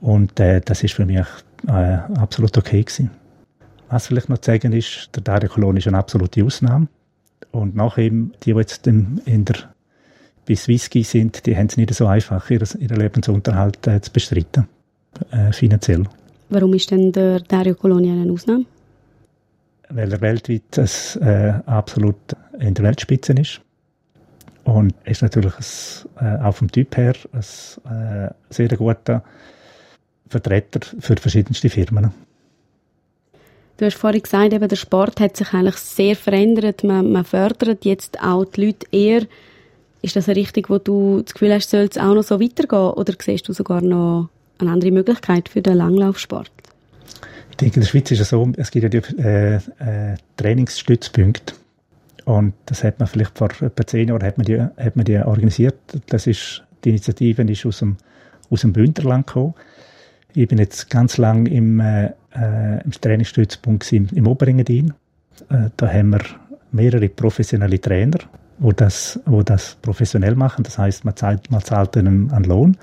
Und 0.00 0.40
äh, 0.40 0.60
das 0.60 0.82
ist 0.82 0.94
für 0.94 1.06
mich 1.06 1.26
äh, 1.68 1.70
absolut 1.70 2.58
okay 2.58 2.82
gewesen. 2.82 3.10
Was 3.90 4.08
vielleicht 4.08 4.28
noch 4.28 4.38
zu 4.38 4.50
sagen 4.50 4.72
ist, 4.72 5.10
der 5.14 5.22
Dario 5.22 5.48
Colon 5.48 5.76
ist 5.76 5.86
eine 5.86 5.98
absolute 5.98 6.42
Ausnahme. 6.42 6.88
Und 7.52 7.76
nach 7.76 7.98
ihm, 7.98 8.32
die, 8.42 8.52
die 8.52 8.58
jetzt 8.58 8.88
in, 8.88 9.20
der 9.24 9.54
bis 10.44 10.66
Whisky 10.66 11.04
sind, 11.04 11.46
die 11.46 11.56
haben 11.56 11.66
es 11.66 11.76
nicht 11.76 11.94
so 11.94 12.08
einfach, 12.08 12.50
ihren, 12.50 12.68
ihren 12.80 12.96
Lebensunterhalt 12.96 13.86
äh, 13.86 14.00
zu 14.00 14.10
bestreiten 14.10 14.66
äh, 15.30 15.52
finanziell. 15.52 16.04
Warum 16.50 16.74
ist 16.74 16.90
denn 16.90 17.12
der 17.12 17.40
Dario 17.40 17.74
Colonia 17.74 18.12
eine 18.12 18.32
Ausnahme? 18.32 18.64
Weil 19.88 20.12
er 20.12 20.20
weltweit 20.20 20.62
das, 20.72 21.16
äh, 21.16 21.54
absolut 21.66 22.16
in 22.58 22.74
der 22.74 22.84
Weltspitze 22.84 23.32
ist. 23.32 23.60
Und 24.64 24.94
ist 25.04 25.22
natürlich 25.22 25.52
ein, 26.20 26.40
äh, 26.40 26.42
auch 26.42 26.54
vom 26.54 26.70
Typ 26.70 26.96
her 26.96 27.14
ein 27.32 28.28
äh, 28.30 28.30
sehr 28.50 28.68
guter 28.68 29.22
Vertreter 30.28 30.80
für 31.00 31.16
verschiedenste 31.16 31.68
Firmen. 31.68 32.12
Du 33.76 33.84
hast 33.84 33.96
vorhin 33.96 34.22
gesagt, 34.22 34.52
eben, 34.52 34.68
der 34.68 34.76
Sport 34.76 35.20
hat 35.20 35.36
sich 35.36 35.52
eigentlich 35.52 35.76
sehr 35.76 36.14
verändert. 36.16 36.84
Man, 36.84 37.10
man 37.10 37.24
fördert 37.24 37.84
jetzt 37.84 38.22
auch 38.22 38.44
die 38.44 38.66
Leute 38.66 38.86
eher. 38.92 39.22
Ist 40.00 40.16
das 40.16 40.28
eine 40.28 40.36
Richtung, 40.36 40.64
wo 40.68 40.78
du 40.78 41.22
das 41.22 41.34
Gefühl 41.34 41.52
hast, 41.52 41.70
soll 41.70 41.88
es 41.90 41.98
auch 41.98 42.14
noch 42.14 42.22
so 42.22 42.40
weitergehen? 42.40 42.92
Oder 42.92 43.14
siehst 43.20 43.48
du 43.48 43.52
sogar 43.52 43.80
noch 43.80 44.28
eine 44.58 44.70
andere 44.70 44.90
Möglichkeit 44.90 45.48
für 45.48 45.62
den 45.62 45.76
Langlaufsport? 45.76 46.50
Ich 47.50 47.56
denke, 47.56 47.76
in 47.76 47.82
der 47.82 47.88
Schweiz 47.88 48.10
ist 48.10 48.20
es 48.20 48.30
so, 48.30 48.50
es 48.56 48.70
gibt 48.70 48.82
ja 48.82 48.88
die 48.88 49.22
äh, 49.22 49.54
äh, 49.54 50.16
Trainingsstützpunkte. 50.36 51.54
Und 52.24 52.54
das 52.66 52.82
hat 52.82 52.98
man 52.98 53.06
vielleicht 53.06 53.36
vor 53.36 53.50
etwa 53.60 53.86
zehn 53.86 54.08
Jahren 54.08 54.22
hat 54.22 54.38
man 54.38 54.44
die, 54.46 54.60
hat 54.60 54.96
man 54.96 55.04
die 55.04 55.18
organisiert. 55.18 55.76
Das 56.06 56.26
ist, 56.26 56.64
die 56.84 56.90
Initiative 56.90 57.42
ist 57.42 57.66
aus 57.66 57.78
dem, 57.78 57.96
aus 58.50 58.62
dem 58.62 58.72
Bündnerland 58.72 59.26
gekommen. 59.26 59.54
Ich 60.34 60.48
bin 60.48 60.58
jetzt 60.58 60.90
ganz 60.90 61.16
lang 61.16 61.46
im, 61.46 61.78
äh, 61.80 62.06
äh 62.34 62.82
im 62.82 62.90
Trainingsstützpunkt 62.90 63.92
im, 63.92 64.08
im 64.12 64.26
Oberengadin. 64.26 64.94
Äh, 65.48 65.70
da 65.76 65.88
haben 65.88 66.10
wir 66.10 66.22
mehrere 66.72 67.08
professionelle 67.08 67.80
Trainer, 67.80 68.18
wo 68.58 68.72
das, 68.72 69.20
wo 69.26 69.42
das 69.42 69.76
professionell 69.80 70.34
machen. 70.34 70.64
Das 70.64 70.78
heißt, 70.78 71.04
man 71.04 71.14
zahlt, 71.14 71.50
man 71.50 71.62
zahlt 71.62 71.94
ihnen 71.94 72.32
einen 72.32 72.44
Lohn. 72.44 72.76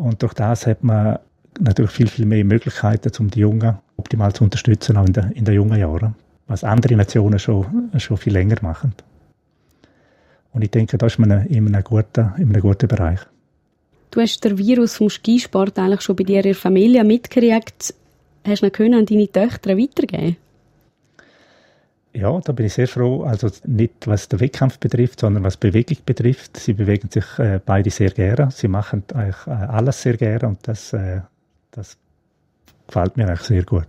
Und 0.00 0.22
durch 0.22 0.32
das 0.32 0.66
hat 0.66 0.82
man 0.82 1.18
natürlich 1.58 1.90
viel, 1.90 2.08
viel 2.08 2.24
mehr 2.24 2.44
Möglichkeiten, 2.44 3.12
um 3.18 3.30
die 3.30 3.40
Jungen 3.40 3.78
optimal 3.98 4.32
zu 4.32 4.44
unterstützen, 4.44 4.96
auch 4.96 5.06
in 5.06 5.12
den 5.12 5.30
in 5.32 5.44
der 5.44 5.54
jungen 5.54 5.78
Jahren 5.78 6.14
was 6.46 6.64
andere 6.64 6.96
Nationen 6.96 7.38
schon, 7.38 7.92
schon 7.98 8.16
viel 8.16 8.32
länger 8.32 8.56
machen. 8.62 8.92
Und 10.52 10.62
ich 10.62 10.70
denke, 10.70 10.98
da 10.98 11.06
ist 11.06 11.18
man 11.18 11.46
in 11.46 11.68
einem 11.68 11.84
guten, 11.84 12.32
in 12.38 12.48
einem 12.48 12.60
guten 12.60 12.88
Bereich. 12.88 13.20
Du 14.10 14.20
hast 14.20 14.42
den 14.42 14.58
Virus 14.58 14.96
vom 14.96 15.10
Skisport 15.10 15.78
eigentlich 15.78 16.00
schon 16.00 16.16
bei 16.16 16.24
dir 16.24 16.38
in 16.38 16.42
der 16.42 16.54
Familie 16.56 17.04
mitgekriegt. 17.04 17.94
Hast 18.44 18.62
du 18.62 18.82
ihn 18.82 18.94
an 18.94 19.06
deine 19.06 19.30
Töchter 19.30 19.78
weitergeben 19.78 20.38
ja, 22.12 22.40
da 22.40 22.52
bin 22.52 22.66
ich 22.66 22.74
sehr 22.74 22.88
froh. 22.88 23.22
Also 23.22 23.48
nicht 23.66 24.06
was 24.06 24.28
den 24.28 24.40
Wettkampf 24.40 24.78
betrifft, 24.78 25.20
sondern 25.20 25.44
was 25.44 25.56
Bewegung 25.56 25.98
betrifft. 26.04 26.56
Sie 26.56 26.72
bewegen 26.72 27.08
sich 27.10 27.38
äh, 27.38 27.60
beide 27.64 27.90
sehr 27.90 28.10
gerne. 28.10 28.50
Sie 28.50 28.68
machen 28.68 29.04
eigentlich 29.14 29.46
äh, 29.46 29.50
alles 29.50 30.02
sehr 30.02 30.16
gerne 30.16 30.48
und 30.48 30.58
das, 30.62 30.92
äh, 30.92 31.20
das 31.70 31.96
gefällt 32.86 33.16
mir 33.16 33.28
eigentlich 33.28 33.46
sehr 33.46 33.62
gut 33.62 33.86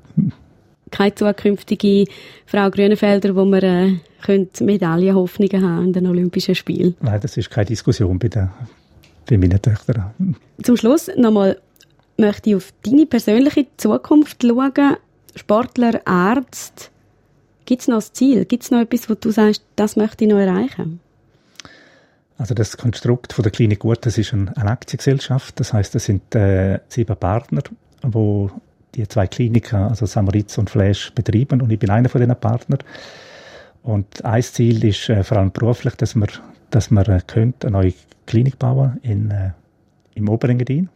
keine 0.91 1.15
zukünftige 1.15 2.05
Frau 2.45 2.69
Grünenfelder, 2.69 3.35
wo 3.35 3.45
wir 3.45 3.63
äh, 3.63 4.47
Medaillenhoffnungen 4.59 5.63
haben 5.63 5.85
in 5.85 5.93
den 5.93 6.07
Olympischen 6.07 6.53
Spielen? 6.53 6.95
Nein, 7.01 7.19
das 7.21 7.37
ist 7.37 7.49
keine 7.49 7.65
Diskussion 7.65 8.19
bei, 8.19 8.27
den, 8.27 8.49
bei 9.27 9.37
meinen 9.37 9.61
Töchtern. 9.61 10.35
Zum 10.61 10.77
Schluss 10.77 11.09
nochmal 11.15 11.57
möchte 12.17 12.51
ich 12.51 12.55
auf 12.57 12.73
deine 12.83 13.05
persönliche 13.05 13.65
Zukunft 13.77 14.43
schauen. 14.43 14.97
Sportler, 15.35 16.01
Arzt. 16.05 16.91
Gibt 17.65 17.81
es 17.81 17.87
noch 17.87 17.97
ein 18.01 18.13
Ziel? 18.13 18.45
Gibt 18.45 18.63
es 18.63 18.71
noch 18.71 18.79
etwas, 18.79 19.09
wo 19.09 19.13
du 19.13 19.31
sagst, 19.31 19.63
das 19.75 19.95
möchte 19.95 20.25
ich 20.25 20.29
noch 20.29 20.39
erreichen? 20.39 20.99
Also 22.37 22.55
das 22.55 22.75
Konstrukt 22.75 23.33
von 23.33 23.43
der 23.43 23.51
Klinik 23.51 23.79
Gut, 23.79 24.05
das 24.05 24.17
ist 24.17 24.33
eine 24.33 24.55
Aktiengesellschaft. 24.55 25.59
Das 25.59 25.73
heißt, 25.73 25.93
das 25.93 26.05
sind 26.05 26.33
äh, 26.33 26.79
sieben 26.87 27.15
Partner, 27.15 27.61
die 28.03 28.47
die 28.95 29.07
zwei 29.07 29.27
Kliniken, 29.27 29.79
also 29.79 30.05
Samaritz 30.05 30.57
und 30.57 30.69
Flash, 30.69 31.13
betreiben 31.13 31.61
und 31.61 31.71
ich 31.71 31.79
bin 31.79 31.89
einer 31.89 32.09
von 32.09 32.21
diesen 32.21 32.35
Partnern. 32.35 32.79
Und 33.83 34.23
ein 34.25 34.43
Ziel 34.43 34.83
ist 34.85 35.09
äh, 35.09 35.23
vor 35.23 35.37
allem 35.37 35.51
beruflich, 35.51 35.95
dass 35.95 36.15
wir, 36.15 36.27
dass 36.69 36.91
wir 36.91 37.07
äh, 37.07 37.21
eine 37.35 37.53
neue 37.71 37.93
Klinik 38.27 38.59
bauen 38.59 38.99
in, 39.01 39.31
äh, 39.31 39.51
im 40.15 40.29
Oberengadin 40.29 40.89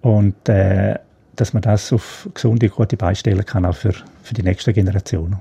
und 0.00 0.48
äh, 0.48 0.98
dass 1.36 1.52
man 1.52 1.62
das 1.62 1.92
auf 1.92 2.28
gesunde, 2.34 2.68
gute 2.68 2.96
Beine 2.96 3.44
kann, 3.44 3.64
auch 3.64 3.76
für, 3.76 3.92
für 4.22 4.34
die 4.34 4.42
nächste 4.42 4.72
Generation. 4.72 5.36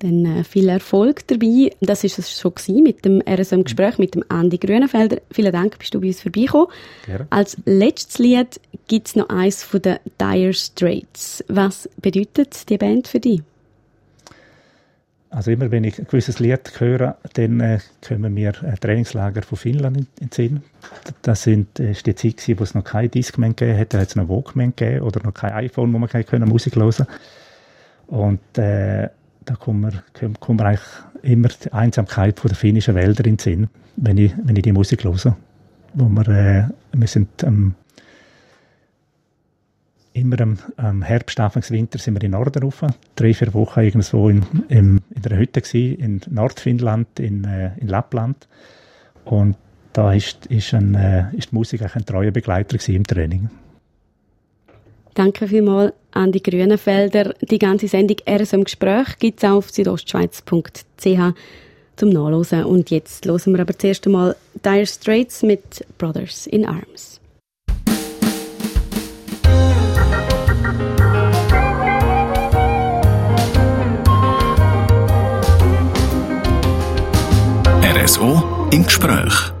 Dann 0.00 0.24
äh, 0.24 0.44
viel 0.44 0.68
Erfolg 0.68 1.26
dabei. 1.28 1.70
Das 1.80 2.04
ist 2.04 2.18
es 2.18 2.38
schon 2.38 2.54
gewesen 2.54 2.82
mit 2.82 3.04
dem 3.04 3.22
RSM-Gespräch 3.28 3.98
mit 3.98 4.14
dem 4.14 4.24
Andi 4.28 4.56
Grünenfelder. 4.56 5.18
Vielen 5.30 5.52
Dank, 5.52 5.78
bist 5.78 5.94
du 5.94 6.00
bei 6.00 6.08
uns 6.08 6.22
vorbeigekommen. 6.22 6.68
Gerne. 7.04 7.26
Als 7.28 7.58
letztes 7.66 8.18
Lied 8.18 8.60
gibt 8.88 9.08
es 9.08 9.16
noch 9.16 9.28
eins 9.28 9.62
von 9.62 9.82
den 9.82 9.98
Dire 10.18 10.54
Straits. 10.54 11.44
Was 11.48 11.88
bedeutet 12.00 12.68
die 12.70 12.78
Band 12.78 13.08
für 13.08 13.20
dich? 13.20 13.42
Also 15.30 15.52
immer 15.52 15.70
wenn 15.70 15.84
ich 15.84 15.98
ein 15.98 16.06
gewisses 16.06 16.40
Lied 16.40 16.72
höre, 16.80 17.16
dann 17.34 17.60
äh, 17.60 17.78
kommen 18.06 18.34
mir 18.34 18.52
äh, 18.64 18.76
Trainingslager 18.76 19.42
von 19.42 19.56
Finnland 19.56 19.96
in, 19.96 20.06
in 20.20 20.28
den 20.28 20.32
Sinn. 20.32 20.62
Das 21.22 21.44
sind, 21.44 21.78
äh, 21.78 21.92
die 21.92 22.14
Zeit 22.16 22.38
gewesen, 22.38 22.58
wo 22.58 22.64
es 22.64 22.74
noch 22.74 22.82
kein 22.82 23.10
Discman 23.10 23.54
gegeben 23.54 23.78
hat, 23.78 23.94
da 23.94 23.98
hat 23.98 24.08
es 24.08 24.16
noch 24.16 24.28
Walkman 24.28 24.74
gegeben 24.74 25.02
oder 25.02 25.22
noch 25.22 25.32
kein 25.32 25.52
iPhone, 25.52 25.92
wo 25.92 25.98
man 25.98 26.08
können 26.08 26.48
Musik 26.48 26.74
hören. 26.74 27.06
Und 28.08 28.58
äh, 28.58 29.08
da 29.44 29.54
kommt 29.54 29.82
mir, 29.82 30.02
kommt 30.40 30.60
mir 30.60 30.66
eigentlich 30.66 30.88
immer 31.22 31.48
die 31.48 31.72
Einsamkeit 31.72 32.40
von 32.40 32.48
der 32.48 32.56
finnischen 32.56 32.96
Wälder 32.96 33.24
in 33.24 33.36
den 33.36 33.38
Sinn, 33.38 33.68
wenn 33.96 34.18
ich, 34.18 34.32
wenn 34.42 34.56
ich 34.56 34.62
die 34.62 34.72
Musik 34.72 35.04
höre. 35.04 35.36
Wo 35.94 36.08
wir, 36.08 36.28
äh, 36.28 36.64
wir 36.92 37.08
sind 37.08 37.28
ähm, 37.44 37.74
immer 40.12 40.40
am, 40.40 40.58
am 40.76 41.02
Herbst, 41.02 41.38
Anfangs 41.40 41.70
Winter 41.70 41.98
sind 41.98 42.14
wir 42.14 42.22
in 42.22 42.32
den 42.32 42.38
Norden 42.38 42.62
rauf. 42.62 42.84
Drei, 43.16 43.34
vier 43.34 43.52
Wochen 43.54 43.80
irgendwo 43.80 44.28
in, 44.28 44.44
in, 44.68 45.00
in 45.14 45.22
der 45.22 45.38
Hütte 45.38 45.60
gewesen, 45.60 45.98
in 45.98 46.20
Nordfinnland, 46.30 47.20
in, 47.20 47.44
äh, 47.44 47.72
in 47.78 47.88
Lappland. 47.88 48.48
Und 49.24 49.56
da 49.92 50.12
ist, 50.12 50.46
ist, 50.46 50.74
ein, 50.74 50.94
äh, 50.94 51.34
ist 51.36 51.50
die 51.50 51.54
Musik 51.54 51.82
ein 51.82 52.04
treuer 52.04 52.30
Begleiter 52.30 52.76
im 52.88 53.06
Training. 53.06 53.50
Danke 55.14 55.48
vielmals 55.48 55.92
an 56.12 56.32
die 56.32 56.42
Grünenfelder. 56.42 57.34
Die 57.40 57.58
ganze 57.58 57.88
Sendung 57.88 58.16
«RS 58.28 58.52
im 58.52 58.64
Gespräch» 58.64 59.18
gibt 59.18 59.42
es 59.42 59.48
auf 59.48 59.70
südostschweiz.ch 59.70 61.34
zum 61.96 62.08
Nachlesen. 62.08 62.64
Und 62.64 62.90
jetzt 62.90 63.26
hören 63.26 63.52
wir 63.52 63.60
aber 63.60 63.78
zuerst 63.78 64.06
einmal 64.06 64.36
Dire 64.64 64.86
Straits 64.86 65.42
mit 65.42 65.84
«Brothers 65.98 66.46
in 66.46 66.64
Arms». 66.64 67.19
RSO 78.10 78.68
im 78.72 78.84
Gespräch. 78.84 79.52